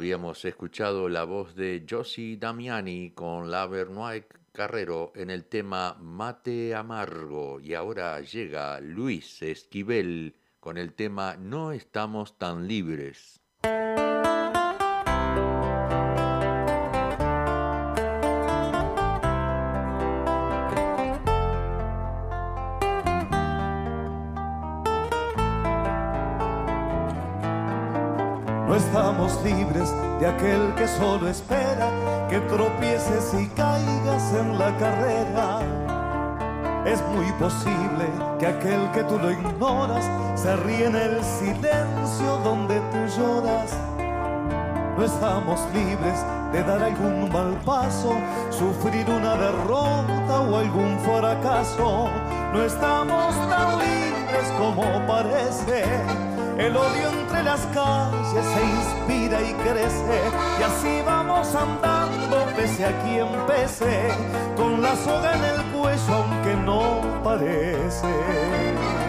Habíamos 0.02 0.44
escuchado 0.44 1.08
la 1.08 1.22
voz 1.22 1.54
de 1.54 1.86
Josie 1.88 2.36
Damiani 2.36 3.12
con 3.12 3.52
la 3.52 3.68
Bernoy 3.68 4.24
Carrero 4.50 5.12
en 5.14 5.30
el 5.30 5.44
tema 5.44 5.96
Mate 6.00 6.74
Amargo 6.74 7.60
y 7.60 7.74
ahora 7.74 8.20
llega 8.20 8.80
Luis 8.80 9.40
Esquivel 9.42 10.34
con 10.58 10.76
el 10.76 10.92
tema 10.94 11.36
No 11.36 11.70
estamos 11.70 12.36
tan 12.36 12.66
libres. 12.66 13.40
No 28.72 28.78
estamos 28.78 29.38
libres 29.44 29.92
de 30.18 30.26
aquel 30.26 30.74
que 30.76 30.88
solo 30.88 31.28
espera 31.28 31.90
que 32.30 32.40
tropieces 32.40 33.34
y 33.34 33.46
caigas 33.48 34.32
en 34.32 34.58
la 34.58 34.74
carrera. 34.78 35.60
Es 36.86 37.02
muy 37.08 37.30
posible 37.32 38.06
que 38.38 38.46
aquel 38.46 38.90
que 38.92 39.04
tú 39.04 39.18
lo 39.18 39.30
ignoras 39.30 40.10
se 40.40 40.56
ríe 40.56 40.86
en 40.86 40.96
el 40.96 41.22
silencio 41.22 42.38
donde 42.42 42.80
tú 42.92 43.20
lloras. 43.20 43.76
No 44.96 45.04
estamos 45.04 45.60
libres 45.74 46.24
de 46.54 46.62
dar 46.62 46.82
algún 46.82 47.30
mal 47.30 47.54
paso, 47.66 48.14
sufrir 48.48 49.04
una 49.06 49.36
derrota 49.36 50.40
o 50.48 50.56
algún 50.56 50.98
fracaso. 51.00 52.08
No 52.54 52.62
estamos 52.62 53.34
tan 53.50 53.78
libres 53.80 54.50
como 54.56 55.06
parece 55.06 55.84
el 56.56 56.74
odio 56.74 57.21
las 57.42 57.66
calles 57.66 58.44
se 58.54 58.64
inspira 58.64 59.42
y 59.42 59.52
crece 59.54 60.20
y 60.58 60.62
así 60.62 61.02
vamos 61.04 61.54
andando 61.54 62.46
pese 62.56 62.86
a 62.86 63.02
quien 63.02 63.28
pese, 63.46 64.08
con 64.56 64.80
la 64.80 64.94
soga 64.96 65.34
en 65.34 65.44
el 65.44 65.72
cuello 65.72 66.14
aunque 66.14 66.54
no 66.54 67.22
parece. 67.22 69.01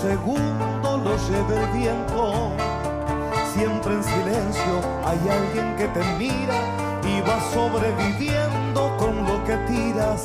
Segundo 0.00 1.00
lo 1.04 1.16
lleve 1.28 1.60
el 1.60 1.66
viento. 1.78 2.52
Siempre 3.52 3.94
en 3.94 4.04
silencio 4.04 4.74
hay 5.04 5.18
alguien 5.28 5.76
que 5.76 5.88
te 5.88 6.04
mira 6.18 6.58
y 7.02 7.20
va 7.22 7.40
sobreviviendo 7.52 8.96
con 8.98 9.24
lo 9.24 9.44
que 9.44 9.56
tiras. 9.66 10.24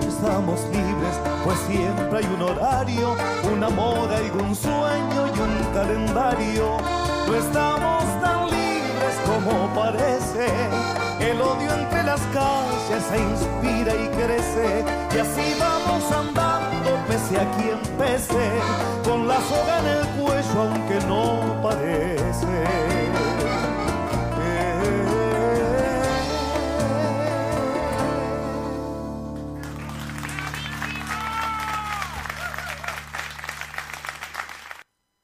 Estamos 0.00 0.60
libres, 0.72 1.16
pues 1.44 1.58
siempre 1.60 2.18
hay 2.18 2.26
un 2.34 2.42
horario, 2.42 3.16
un 3.52 3.62
amor, 3.62 4.12
algún 4.12 4.54
sueño 4.54 5.26
y 5.34 5.40
un 5.40 5.72
calendario. 5.72 6.76
No 7.26 7.34
estamos 7.34 8.04
tan 8.20 8.46
libres 8.46 9.14
como 9.26 9.68
parece 9.74 10.46
el 11.20 11.40
odio 11.40 11.72
entre 11.74 12.02
las 12.02 12.20
calles 12.32 13.04
se 13.08 13.18
inspira 13.18 13.94
y 13.94 14.08
crece. 14.08 14.84
Y 15.14 15.18
así 15.18 15.54
vamos 15.60 16.02
andando, 16.10 16.40
pese 16.40 16.49
a 17.40 17.56
quien 17.56 17.78
pese, 17.96 18.50
con 19.02 19.26
la 19.26 19.40
soga 19.40 19.78
en 19.80 19.86
el 19.86 20.06
cuello, 20.20 20.60
aunque 20.60 21.06
no 21.06 21.60
parece. 21.62 23.00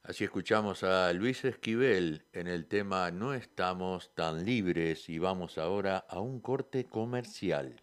Así 0.02 0.24
escuchamos 0.24 0.82
a 0.84 1.12
Luis 1.12 1.44
Esquivel 1.44 2.24
en 2.32 2.46
el 2.46 2.66
tema 2.66 3.10
No 3.10 3.34
estamos 3.34 4.14
tan 4.14 4.46
libres 4.46 5.10
y 5.10 5.18
vamos 5.18 5.58
ahora 5.58 6.06
a 6.08 6.20
un 6.20 6.40
corte 6.40 6.86
comercial. 6.86 7.82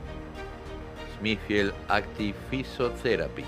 Smithfield 1.21 1.73
Active 1.87 2.35
Physiotherapy. 2.49 3.45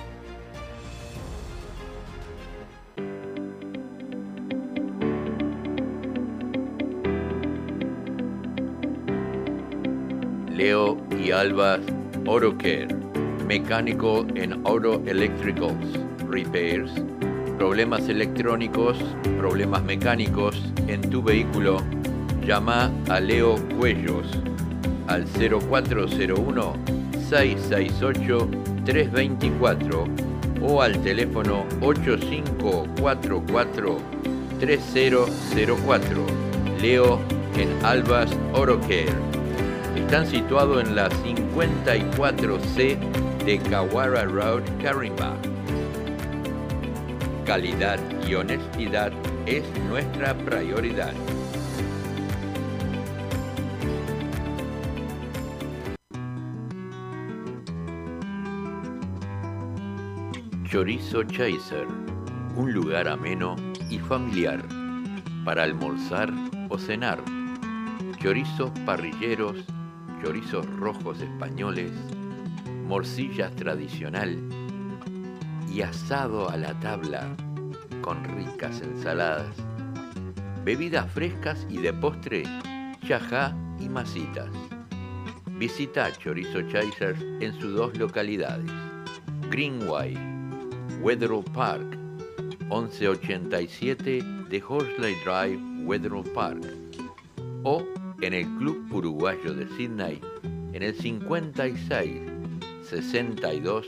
Leo 10.56 10.98
y 11.20 11.32
Alba 11.32 11.80
Care, 12.60 12.88
Mechanical 13.48 14.28
and 14.38 14.66
Auto 14.68 15.02
Electricals 15.08 15.98
repairs, 16.30 16.92
problemas 17.58 18.08
electrónicos, 18.08 18.98
problemas 19.40 19.84
mecánicos 19.84 20.62
en 20.88 21.02
tu 21.10 21.24
vehículo, 21.24 21.78
llama 22.46 22.92
a 23.10 23.20
Leo 23.20 23.56
Cuellos 23.78 24.28
al 25.08 25.26
0401 25.26 27.03
668 27.34 28.48
324 28.86 30.06
o 30.62 30.82
al 30.82 31.02
teléfono 31.02 31.66
8544 31.82 33.98
3004. 34.60 36.26
Leo 36.80 37.20
en 37.58 37.70
Albas 37.84 38.30
Orocare. 38.54 39.08
Están 39.96 40.28
situados 40.28 40.84
en 40.84 40.96
la 40.96 41.10
54C 41.10 43.00
de 43.46 43.58
Kawara 43.60 44.26
Road, 44.26 44.62
Carimba. 44.82 45.36
Calidad 47.46 48.00
y 48.28 48.36
honestidad 48.36 49.12
es 49.48 49.64
nuestra 49.90 50.36
prioridad. 50.36 51.14
Chorizo 60.74 61.22
Chaser, 61.22 61.86
un 62.56 62.74
lugar 62.74 63.08
ameno 63.08 63.56
y 63.92 64.00
familiar 64.00 64.60
para 65.46 65.62
almorzar 65.62 66.34
o 66.68 66.80
cenar. 66.80 67.24
Chorizos 68.18 68.72
parrilleros, 68.84 69.66
chorizos 70.24 70.66
rojos 70.78 71.22
españoles, 71.22 71.92
morcillas 72.88 73.56
tradicional 73.56 74.36
y 75.72 75.84
asado 75.84 76.50
a 76.50 76.58
la 76.58 76.74
tabla 76.80 77.36
con 78.02 78.24
ricas 78.24 78.82
ensaladas, 78.82 79.56
bebidas 80.66 81.08
frescas 81.12 81.68
y 81.70 81.78
de 81.78 81.94
postre, 81.94 82.46
chajá 83.06 83.56
y 83.80 83.90
masitas. 83.90 84.50
Visita 85.52 86.12
Chorizo 86.14 86.64
Chasers 86.64 87.22
en 87.42 87.54
sus 87.60 87.76
dos 87.76 87.96
localidades, 87.96 88.72
Greenway, 89.52 90.33
Wetherill 91.04 91.44
Park 91.54 91.98
1187 92.70 94.22
de 94.50 94.62
Horsley 94.62 95.16
Drive, 95.26 95.60
Wetherall 95.86 96.24
Park, 96.34 96.64
o 97.64 97.84
en 98.22 98.34
el 98.34 98.46
Club 98.58 98.90
Uruguayo 98.90 99.54
de 99.54 99.68
Sydney 99.76 100.22
en 100.72 100.82
el 100.82 100.96
56 100.96 102.22
62 102.90 103.88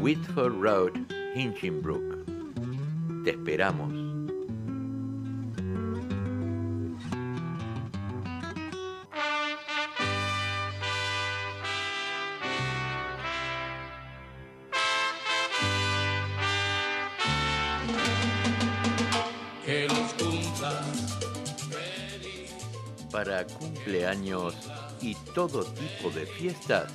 Whitford 0.00 0.60
Road, 0.60 0.92
Hinchinbrook. 1.34 2.26
Te 3.24 3.30
esperamos. 3.30 4.09
Para 23.20 23.44
cumpleaños 23.46 24.54
y 25.02 25.14
todo 25.34 25.64
tipo 25.64 26.08
de 26.08 26.24
fiestas, 26.24 26.90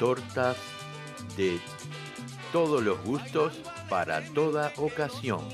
tortas 0.00 0.56
de 1.36 1.60
todos 2.52 2.82
los 2.82 3.00
gustos 3.04 3.52
para 3.88 4.20
toda 4.34 4.72
ocasión. 4.78 5.48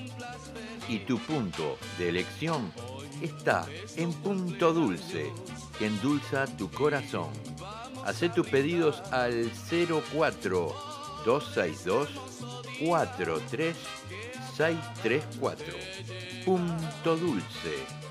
Y 0.88 1.00
tu 1.00 1.18
punto 1.18 1.76
de 1.98 2.08
elección 2.08 2.72
está 3.20 3.66
en 3.96 4.14
Punto 4.14 4.72
Dulce, 4.72 5.30
que 5.78 5.88
endulza 5.88 6.46
tu 6.56 6.70
corazón. 6.70 7.28
Haz 8.06 8.20
tus 8.34 8.46
pedidos 8.46 9.02
al 9.12 9.52
04 9.68 10.74
262 11.26 12.08
43634. 12.86 15.66
Punto 16.46 17.16
Dulce. 17.18 18.04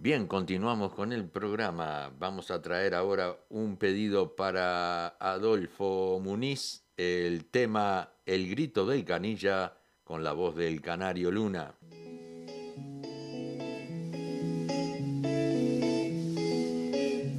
Bien, 0.00 0.26
continuamos 0.26 0.94
con 0.94 1.12
el 1.12 1.28
programa. 1.28 2.10
Vamos 2.18 2.50
a 2.50 2.62
traer 2.62 2.94
ahora 2.94 3.36
un 3.50 3.76
pedido 3.76 4.36
para 4.36 5.08
Adolfo 5.18 6.20
Muniz, 6.22 6.84
el 6.96 7.44
tema 7.46 8.08
El 8.24 8.48
grito 8.48 8.86
del 8.86 9.04
canilla 9.04 9.74
con 10.04 10.24
la 10.24 10.32
voz 10.32 10.56
del 10.56 10.80
Canario 10.80 11.30
Luna. 11.30 11.74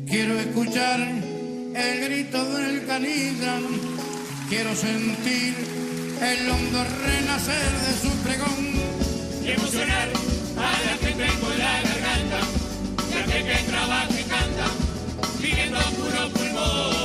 Quiero 0.06 0.34
escuchar 0.36 1.00
el 1.00 2.02
grito 2.04 2.44
del 2.54 2.86
canilla, 2.86 3.60
quiero 4.50 4.76
sentir 4.76 5.79
el 6.22 6.50
hondo 6.50 6.84
renacer 6.84 7.72
de 7.72 7.94
su 8.02 8.16
pregón 8.24 8.76
y 9.42 9.52
emocionar 9.52 10.10
a 10.58 10.72
la 10.86 10.98
tengo 10.98 11.52
en 11.54 11.60
la 11.60 11.82
garganta, 11.82 12.40
ya 13.10 13.26
que, 13.26 13.46
que 13.46 13.56
trabaja 13.70 14.20
y 14.20 14.24
canta, 14.24 14.66
viviendo 15.40 15.80
puro 15.80 16.30
pulmón. 16.34 16.99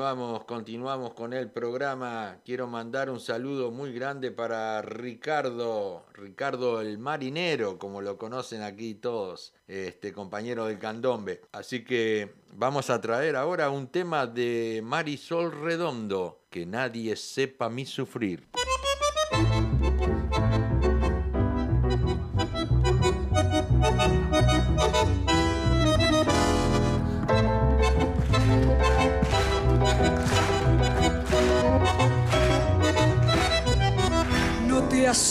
Continuamos, 0.00 1.12
con 1.12 1.34
el 1.34 1.50
programa. 1.50 2.38
Quiero 2.46 2.66
mandar 2.66 3.10
un 3.10 3.20
saludo 3.20 3.70
muy 3.70 3.92
grande 3.92 4.30
para 4.30 4.80
Ricardo, 4.80 6.06
Ricardo 6.14 6.80
el 6.80 6.96
marinero, 6.96 7.78
como 7.78 8.00
lo 8.00 8.16
conocen 8.16 8.62
aquí 8.62 8.94
todos, 8.94 9.52
este 9.68 10.14
compañero 10.14 10.64
del 10.64 10.78
candombe. 10.78 11.42
Así 11.52 11.84
que 11.84 12.32
vamos 12.54 12.88
a 12.88 13.02
traer 13.02 13.36
ahora 13.36 13.68
un 13.68 13.88
tema 13.88 14.26
de 14.26 14.80
Marisol 14.82 15.52
Redondo, 15.52 16.44
que 16.48 16.64
nadie 16.64 17.14
sepa 17.14 17.68
mi 17.68 17.84
sufrir. 17.84 18.48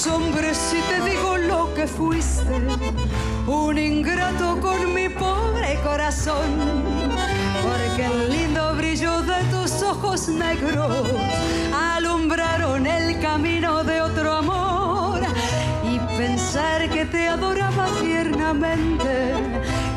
Asombres 0.10 0.57
si 0.57 0.78
te 0.82 1.10
digo 1.10 1.38
lo 1.38 1.74
que 1.74 1.86
fuiste, 1.88 2.62
un 3.47 3.78
ingrato 3.78 4.60
con 4.60 4.93
mi 4.93 5.07
pobre 5.10 5.80
corazón, 5.84 6.49
porque 7.64 8.05
el 8.05 8.30
lindo 8.30 8.76
brillo 8.76 9.22
de 9.22 9.43
tus 9.51 9.84
ojos 9.84 10.28
negros 10.28 11.05
alumbraron 11.74 12.88
el 12.88 13.20
camino 13.20 13.84
de 13.84 14.01
otro 14.01 14.34
amor 14.34 15.22
y 15.84 15.99
pensar 16.18 16.89
que 16.89 17.05
te 17.05 17.28
adoraba 17.28 17.88
tiernamente, 18.01 19.34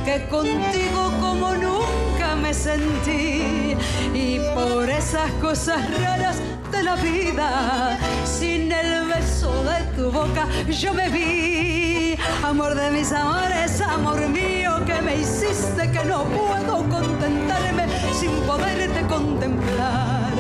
que 0.05 0.27
contigo 0.29 1.13
como 1.21 1.55
nunca 1.55 2.37
me 2.37 2.53
sentí 2.53 3.77
y 4.13 4.39
por 4.55 4.91
esas 4.91 5.31
cosas 5.41 5.81
raras 6.01 6.41
la 6.83 6.97
vida, 6.97 7.99
sin 8.25 8.73
el 8.73 9.07
beso 9.07 9.63
de 9.65 9.83
tu 9.97 10.11
boca 10.11 10.47
yo 10.71 10.93
me 10.93 11.09
vi. 11.09 12.17
Amor 12.43 12.75
de 12.75 12.91
mis 12.91 13.13
amores, 13.13 13.81
amor 13.81 14.29
mío, 14.29 14.85
que 14.85 15.01
me 15.01 15.17
hiciste 15.17 15.91
que 15.91 16.05
no 16.05 16.25
puedo 16.25 16.89
contentarme 16.89 17.87
sin 18.19 18.31
poderte 18.47 19.03
contemplar. 19.07 20.33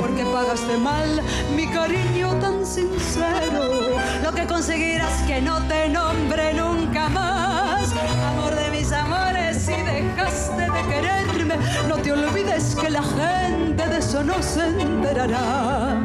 Porque 0.00 0.24
pagaste 0.24 0.76
mal 0.78 1.22
mi 1.54 1.66
cariño 1.66 2.34
tan 2.40 2.64
sincero. 2.64 3.96
Lo 4.22 4.32
que 4.32 4.46
conseguirás 4.46 5.22
que 5.26 5.40
no 5.40 5.60
te 5.68 5.88
nombre 5.88 6.54
nunca 6.54 7.08
más. 7.08 7.92
Amor 8.28 8.54
de 8.54 8.70
mis 8.70 8.92
amores, 8.92 9.56
si 9.58 9.72
dejaste 9.72 10.62
de 10.62 10.82
quererme, 10.88 11.56
no 11.88 11.96
te 11.96 12.12
olvides 12.12 12.74
que 12.74 12.90
la 12.90 13.02
gente 13.02 13.89
eso 14.10 14.24
no 14.24 14.42
se 14.42 14.66
enterará. 14.66 16.00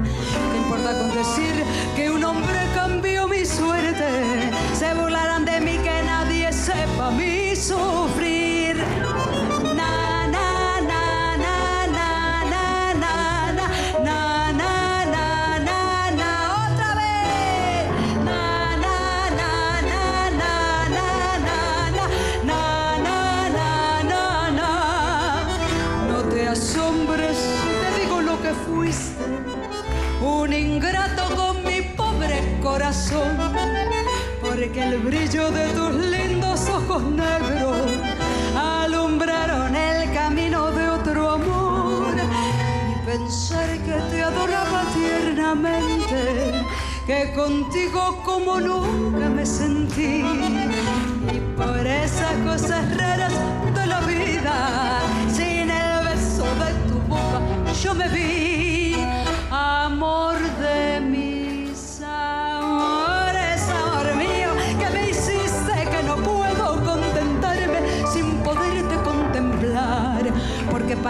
¿Qué 0.52 0.58
importa 0.60 0.92
con 0.96 1.12
decir 1.16 1.64
que 1.96 2.12
un 2.12 2.24
hombre 2.24 2.60
cambió 2.76 3.28
mi 3.28 3.44
suerte? 3.44 4.52
Se 4.76 4.94
burlarán 4.94 5.44
de 5.44 5.60
mí 5.60 5.80
que 5.80 6.04
nadie 6.04 6.54
sepa 6.54 7.10
mi 7.10 7.56
sufrir. 7.56 8.55
El 34.96 35.02
brillo 35.02 35.52
de 35.52 35.68
tus 35.74 35.94
lindos 35.94 36.70
ojos 36.70 37.04
negros 37.04 37.82
alumbraron 38.56 39.76
el 39.76 40.14
camino 40.14 40.72
de 40.72 40.88
otro 40.88 41.32
amor. 41.32 42.14
Y 42.92 43.06
pensar 43.06 43.68
que 43.80 43.98
te 44.10 44.24
adoraba 44.24 44.84
tiernamente, 44.94 46.64
que 47.06 47.34
contigo 47.34 48.22
como 48.24 48.60
nunca 48.60 49.28
me 49.30 49.46
sentí. 49.46 50.24
Y 51.34 51.40
por 51.58 51.86
esas 51.86 52.36
cosas 52.46 52.98
raras 52.98 53.34
de 53.76 53.86
la 53.88 54.00
vida, 54.02 55.00
sin 55.30 55.70
el 55.70 56.06
beso 56.06 56.46
de 56.64 56.72
tu 56.90 57.00
boca, 57.10 57.42
yo 57.84 57.94
me 57.94 58.08
vi 58.10 58.55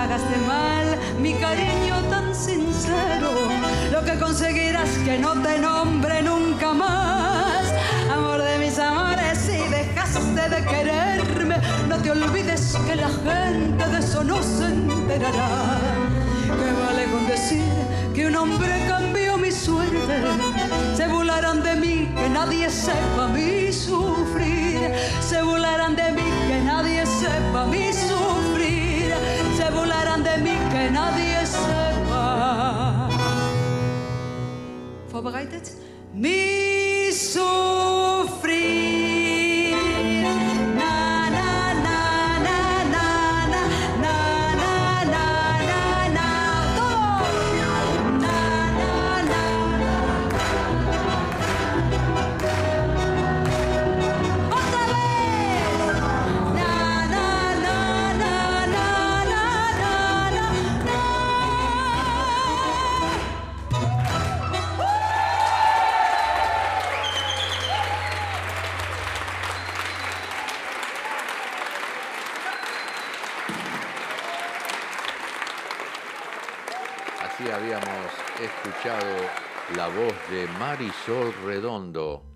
pagaste 0.06 0.38
mal 0.46 0.86
mi 1.20 1.34
cariño 1.34 1.96
tan 2.12 2.36
sincero, 2.36 3.32
lo 3.92 4.04
que 4.06 4.20
conseguirás 4.20 4.90
que 5.04 5.18
no 5.18 5.34
te 5.42 5.58
nombre 5.58 6.22
nunca 6.22 6.74
más, 6.74 7.64
amor 8.14 8.40
de 8.44 8.60
mis 8.60 8.78
amores, 8.78 9.36
si 9.40 9.58
dejaste 9.78 10.44
de 10.54 10.64
quererme, 10.72 11.56
no 11.90 11.98
te 11.98 12.12
olvides 12.12 12.78
que 12.86 12.96
la 12.96 13.10
gente 13.10 13.84
de 13.94 14.00
eso 14.00 14.24
no 14.24 14.44
se 14.44 14.66
enterará. 14.66 15.50
Que 16.60 16.72
vale 16.84 17.06
con 17.12 17.26
decir 17.28 17.64
que 18.14 18.28
un 18.28 18.36
hombre 18.36 18.74
cambió 18.88 19.38
mi 19.38 19.52
suerte. 19.52 20.16
Se 20.96 21.08
burlarán 21.08 21.64
de 21.64 21.76
mí, 21.76 22.14
que 22.16 22.30
nadie 22.30 22.70
sepa 22.70 23.28
mi 23.34 23.74
sufrir. 23.74 24.92
Se 25.20 25.42
burlarán 25.42 25.96
de 25.96 26.12
mí, 26.12 26.28
que 26.48 26.62
nadie 26.62 27.06
sepa 27.08 27.66
mi 27.66 27.92
sufrir. 27.92 28.55
Se 29.76 29.82
burlarán 29.82 30.24
de 30.24 30.38
mí, 30.38 30.58
que 30.72 30.90
nadie 30.90 31.46
sepa. 31.46 33.10
Vorbereitet? 35.12 35.70
Mi 36.14 37.12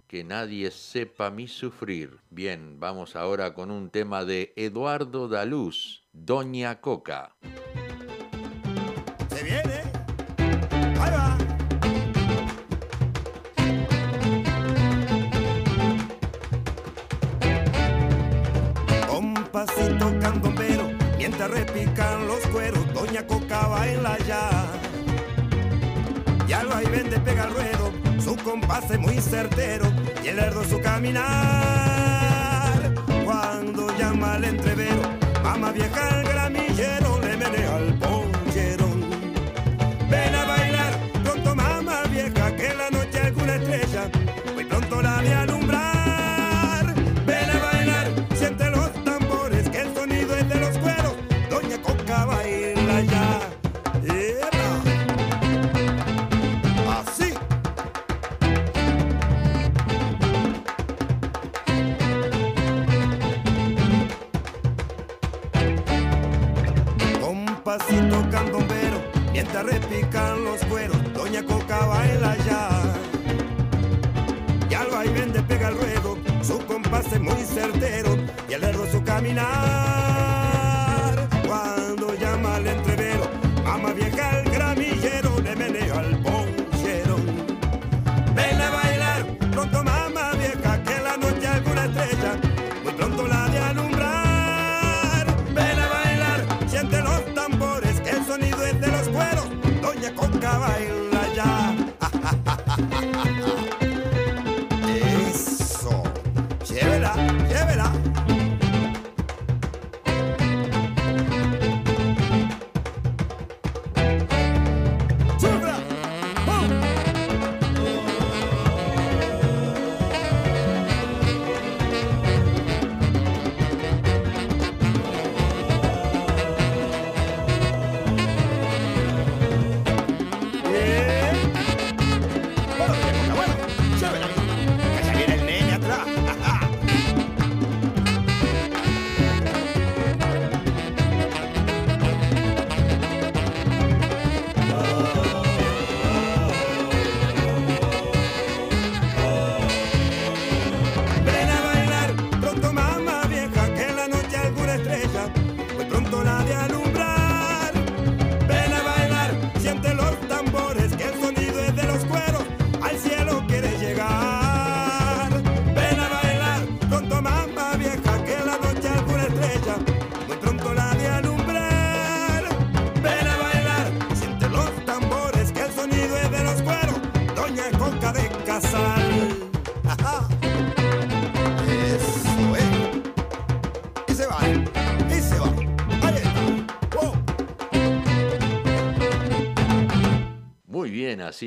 Que 0.08 0.24
nadie 0.24 0.72
sepa 0.72 1.30
mi 1.30 1.48
sufrir. 1.48 2.20
Bien, 2.32 2.80
vamos 2.80 3.16
ahora 3.16 3.54
con 3.54 3.70
un 3.70 3.90
tema 3.92 4.26
de 4.26 4.54
Eduardo 4.56 5.28
Daluz, 5.28 6.04
Doña 6.14 6.82
Coca. 6.82 7.36
Se 9.30 9.44
viene. 9.44 9.84
Ahí 11.00 11.12
va. 11.12 11.38
Compasito 19.08 20.20
candombero, 20.20 20.90
mientras 21.18 21.52
repican 21.52 22.26
los 22.26 22.40
cueros, 22.48 22.94
Doña 22.94 23.28
Coca 23.28 23.68
baila 23.68 24.18
ya. 24.28 24.50
Ya 26.48 26.64
lo 26.64 26.74
ahí 26.76 26.88
vende 26.88 27.20
pega 27.20 27.44
el 27.46 27.54
ruedo, 27.54 27.92
su 28.22 28.36
compás 28.38 28.90
es 28.92 29.00
muy 29.00 29.18
certero 29.22 29.86
y 30.24 30.28
el 30.28 30.40
herdo 30.40 30.64
su 30.64 30.80
caminar. 30.82 31.24
Cuando 33.26 33.96
llama 33.98 34.36
al 34.36 34.44
entrevero, 34.46 35.02
mamá 35.44 35.72
vieja 35.72 36.19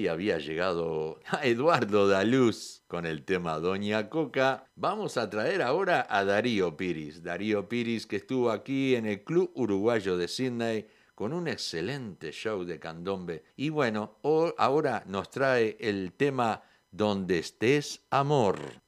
había 0.09 0.38
llegado 0.38 1.20
a 1.26 1.45
Eduardo 1.47 2.09
Daluz 2.09 2.82
con 2.86 3.05
el 3.05 3.24
tema 3.24 3.59
Doña 3.59 4.09
Coca. 4.09 4.64
Vamos 4.74 5.18
a 5.18 5.28
traer 5.28 5.61
ahora 5.61 6.07
a 6.09 6.24
Darío 6.24 6.76
Piris. 6.76 7.22
Darío 7.22 7.68
Piris 7.68 8.07
que 8.07 8.16
estuvo 8.16 8.51
aquí 8.51 8.95
en 8.95 9.05
el 9.05 9.22
Club 9.22 9.53
Uruguayo 9.55 10.16
de 10.16 10.28
Sydney 10.28 10.86
con 11.14 11.34
un 11.34 11.47
excelente 11.47 12.32
show 12.32 12.64
de 12.64 12.78
candombe. 12.78 13.45
Y 13.55 13.68
bueno, 13.68 14.18
ahora 14.57 15.05
nos 15.07 15.30
trae 15.30 15.76
el 15.78 16.14
tema 16.14 16.62
Donde 16.90 17.38
estés, 17.38 18.07
amor. 18.11 18.82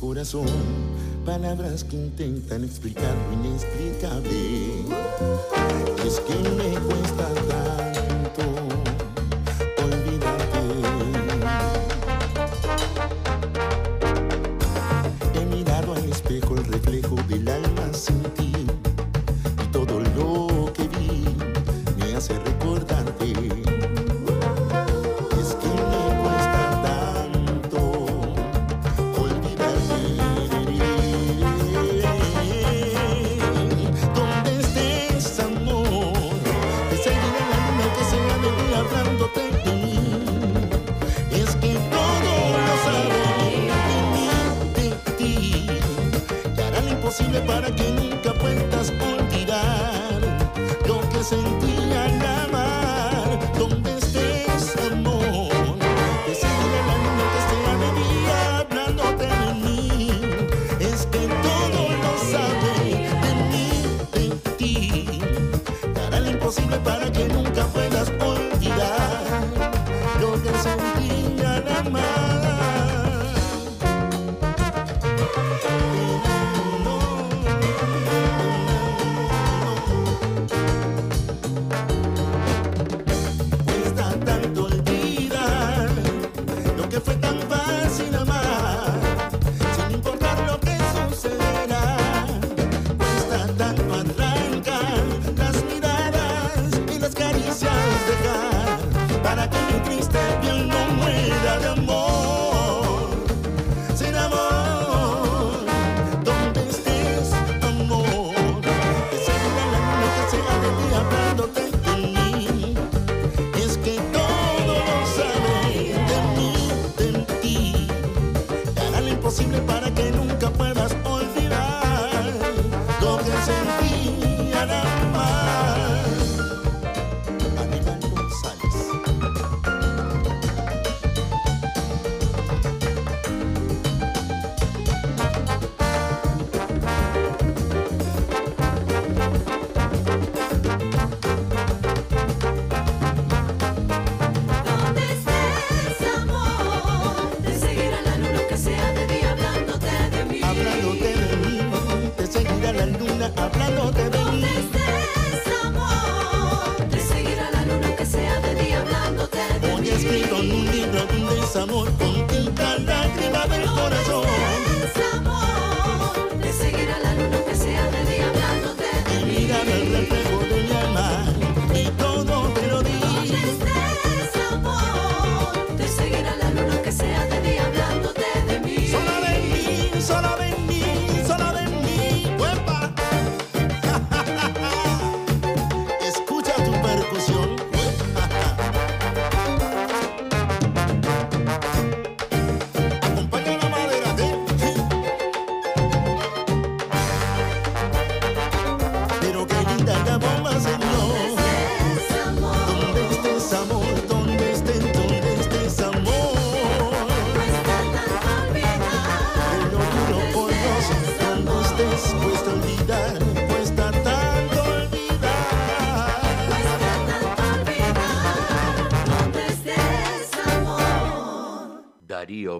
Corazón, 0.00 0.46
palabras 1.26 1.84
que 1.84 1.96
intentan 1.96 2.64
explicar 2.64 3.14
lo 3.28 3.34
inexplicable. 3.34 4.86
Es 6.06 6.20
que 6.20 6.34
me 6.56 6.80
cuesta 6.80 7.28
tanto 7.50 7.89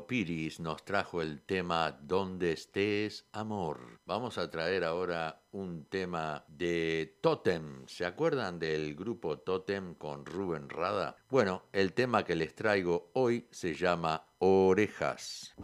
Piris 0.06 0.58
nos 0.58 0.84
trajo 0.84 1.20
el 1.20 1.42
tema 1.42 1.92
Donde 2.00 2.52
estés, 2.52 3.26
amor. 3.32 4.00
Vamos 4.06 4.38
a 4.38 4.50
traer 4.50 4.84
ahora 4.84 5.42
un 5.52 5.84
tema 5.84 6.44
de 6.48 7.18
Totem. 7.20 7.86
¿Se 7.86 8.06
acuerdan 8.06 8.58
del 8.58 8.94
grupo 8.94 9.38
Totem 9.38 9.94
con 9.94 10.24
Rubén 10.24 10.70
Rada? 10.70 11.16
Bueno, 11.28 11.64
el 11.72 11.92
tema 11.92 12.24
que 12.24 12.36
les 12.36 12.54
traigo 12.54 13.10
hoy 13.12 13.46
se 13.50 13.74
llama 13.74 14.24
Orejas. 14.38 15.54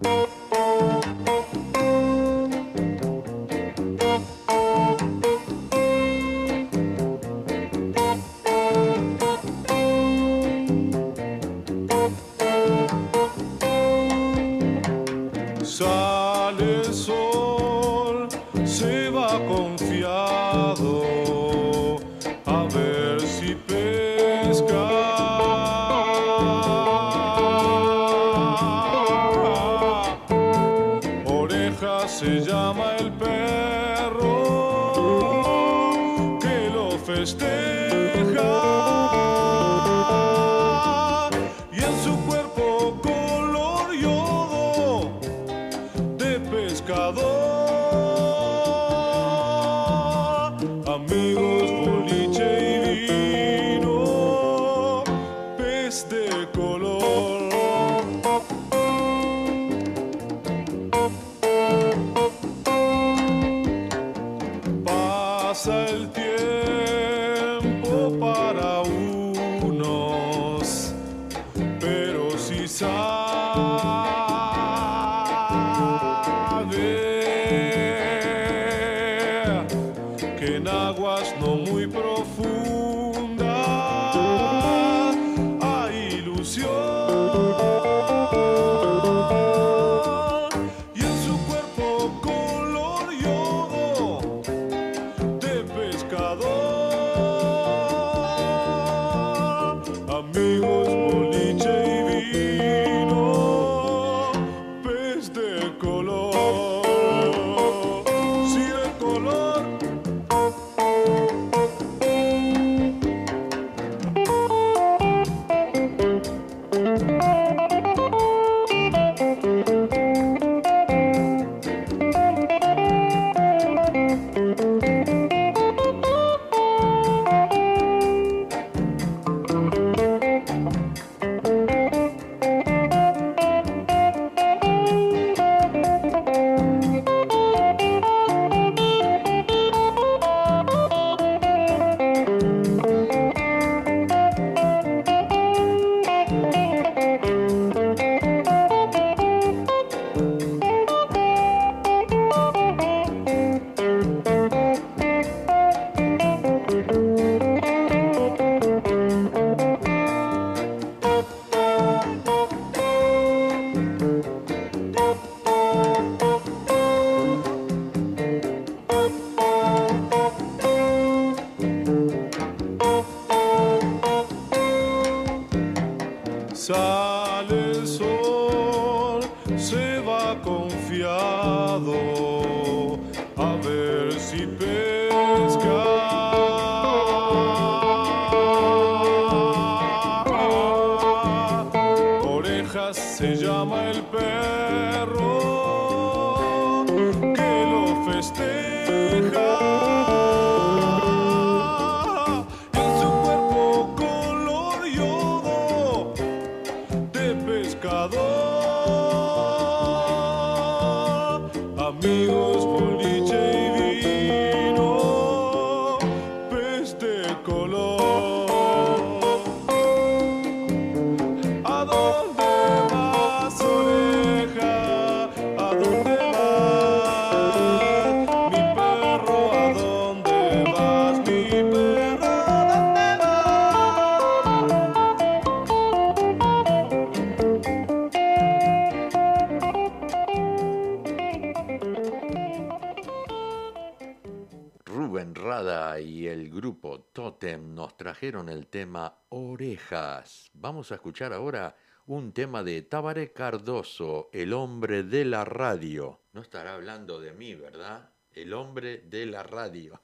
El 248.22 248.66
tema 248.68 249.14
Orejas. 249.28 250.50
Vamos 250.54 250.90
a 250.90 250.94
escuchar 250.94 251.34
ahora 251.34 251.76
un 252.06 252.32
tema 252.32 252.62
de 252.62 252.80
Tabaré 252.80 253.30
Cardoso, 253.30 254.30
el 254.32 254.54
hombre 254.54 255.02
de 255.02 255.26
la 255.26 255.44
radio. 255.44 256.22
No 256.32 256.40
estará 256.40 256.74
hablando 256.74 257.20
de 257.20 257.34
mí, 257.34 257.54
¿verdad? 257.54 258.10
El 258.32 258.54
hombre 258.54 259.02
de 259.06 259.26
la 259.26 259.42
radio. 259.42 260.00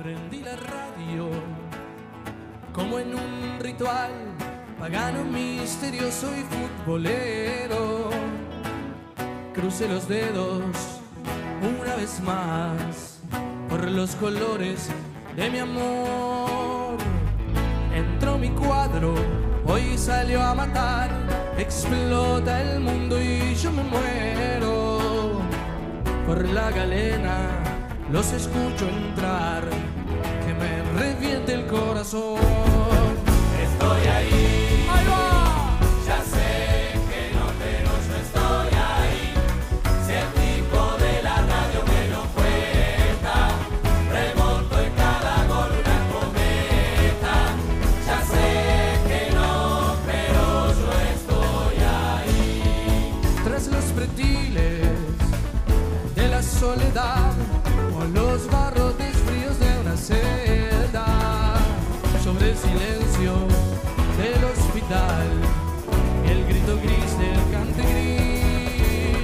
Prendí 0.00 0.42
la 0.42 0.56
radio 0.56 1.28
como 2.72 3.00
en 3.00 3.16
un 3.16 3.58
ritual 3.58 4.12
pagano, 4.78 5.24
misterioso 5.24 6.30
y 6.36 6.42
futbolero. 6.42 8.41
Crucé 9.54 9.86
los 9.86 10.08
dedos 10.08 10.62
una 11.62 11.94
vez 11.96 12.20
más 12.22 13.20
por 13.68 13.86
los 13.90 14.14
colores 14.16 14.88
de 15.36 15.50
mi 15.50 15.58
amor. 15.58 16.96
Entró 17.94 18.38
mi 18.38 18.48
cuadro, 18.48 19.14
hoy 19.66 19.98
salió 19.98 20.42
a 20.42 20.54
matar, 20.54 21.10
explota 21.58 22.62
el 22.62 22.80
mundo 22.80 23.20
y 23.20 23.54
yo 23.54 23.70
me 23.72 23.82
muero. 23.82 25.42
Por 26.26 26.48
la 26.48 26.70
galena 26.70 27.36
los 28.10 28.32
escucho 28.32 28.88
entrar, 28.88 29.64
que 30.46 30.54
me 30.54 30.82
reviente 30.98 31.52
el 31.52 31.66
corazón. 31.66 32.38
Estoy. 33.62 34.06
Ahí 34.08 34.51
soledad 56.74 57.32
o 57.98 58.04
los 58.14 58.50
barrotes 58.50 59.14
fríos 59.26 59.58
de 59.58 59.78
una 59.80 59.94
celda 59.94 61.06
sobre 62.24 62.50
el 62.50 62.56
silencio 62.56 63.32
del 64.16 64.42
hospital 64.44 65.26
el 66.24 66.46
grito 66.46 66.76
gris 66.82 67.18
del 67.18 67.42
cantegrín 67.52 69.20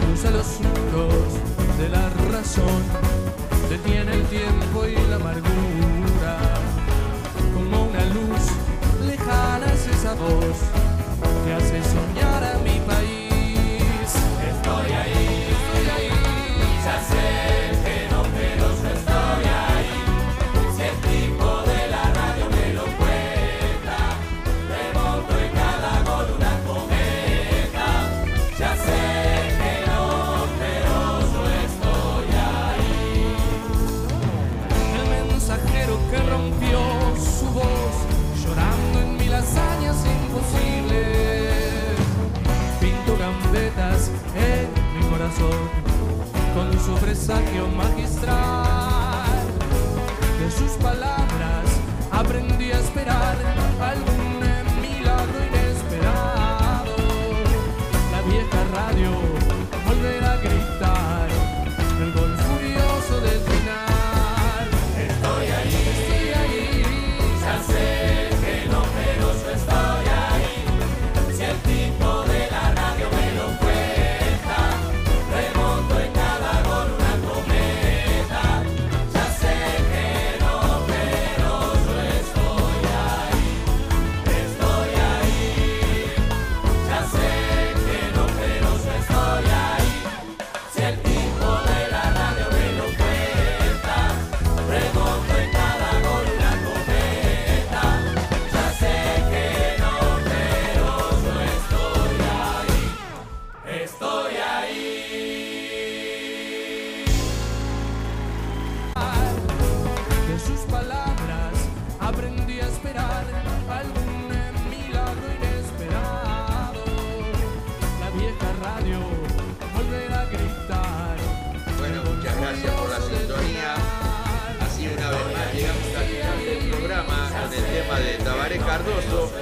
cruza 0.00 0.30
los 0.30 0.60
muros 0.60 1.32
de 1.78 1.88
la 1.88 2.08
razón 2.30 2.82
detiene 3.68 4.12
el 4.12 4.24
tiempo 4.26 4.86
y 4.86 4.94
la 5.10 5.16
amargura 5.16 6.38
como 7.54 7.86
una 7.90 8.04
luz 8.16 8.42
lejana 9.04 9.66
es 9.72 9.88
esa 9.88 10.14
voz 10.14 10.58
que 11.44 11.54
hace 11.54 11.82
soñar 11.82 12.44
a 12.44 12.61
presagio 47.12 47.68
magistral. 47.68 49.46
De 50.40 50.50
sus 50.50 50.72
palabras 50.82 51.66
aprendí 52.10 52.72
a 52.72 52.78
esperar 52.78 53.36
algún 53.90 54.40
milagro 54.80 55.38
inesperado. 55.46 56.96
La 58.12 58.22
vieja 58.22 58.64
radio 58.72 59.31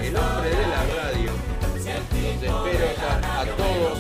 el 0.03 0.17
hombre 0.17 0.51
de 0.51 0.67
la 0.67 0.83
radio. 0.97 1.31
Los 1.61 1.87
espero 1.87 2.87
a, 3.09 3.41
a 3.41 3.47
todos 3.47 3.99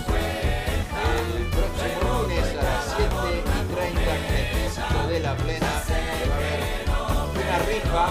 el 1.36 1.46
próximo 1.46 2.22
lunes 2.22 2.46
a 2.50 2.62
las 2.62 2.94
7 2.96 3.14
y 3.30 3.74
30 3.74 4.00
en 4.00 4.34
el 4.34 4.50
Trencito 4.50 5.08
de 5.08 5.20
la 5.20 5.36
Plena. 5.36 5.66
Va 5.66 6.34
a 6.34 6.38
haber 6.38 6.60
una 7.36 7.58
rifa 7.68 8.04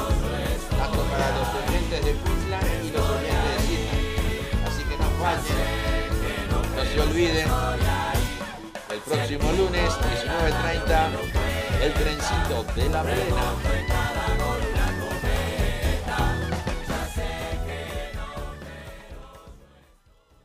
tanto 0.78 1.02
para 1.04 1.28
los 1.38 1.48
oyentes 1.60 2.06
de 2.06 2.12
Queensland 2.14 2.86
y 2.86 2.92
los 2.92 3.10
oyentes 3.10 3.50
de 3.50 3.60
Sydney. 3.68 4.40
Así 4.68 4.84
que 4.84 4.96
no 4.98 5.10
fallen, 5.20 6.10
no 6.76 6.82
se 6.86 7.00
olviden. 7.02 7.48
El 8.92 9.00
próximo 9.00 9.52
lunes, 9.54 9.90
19.30, 9.94 11.10
el 11.84 11.94
trencito 11.94 12.64
de 12.76 12.90
la 12.90 13.04
plena. 13.04 13.99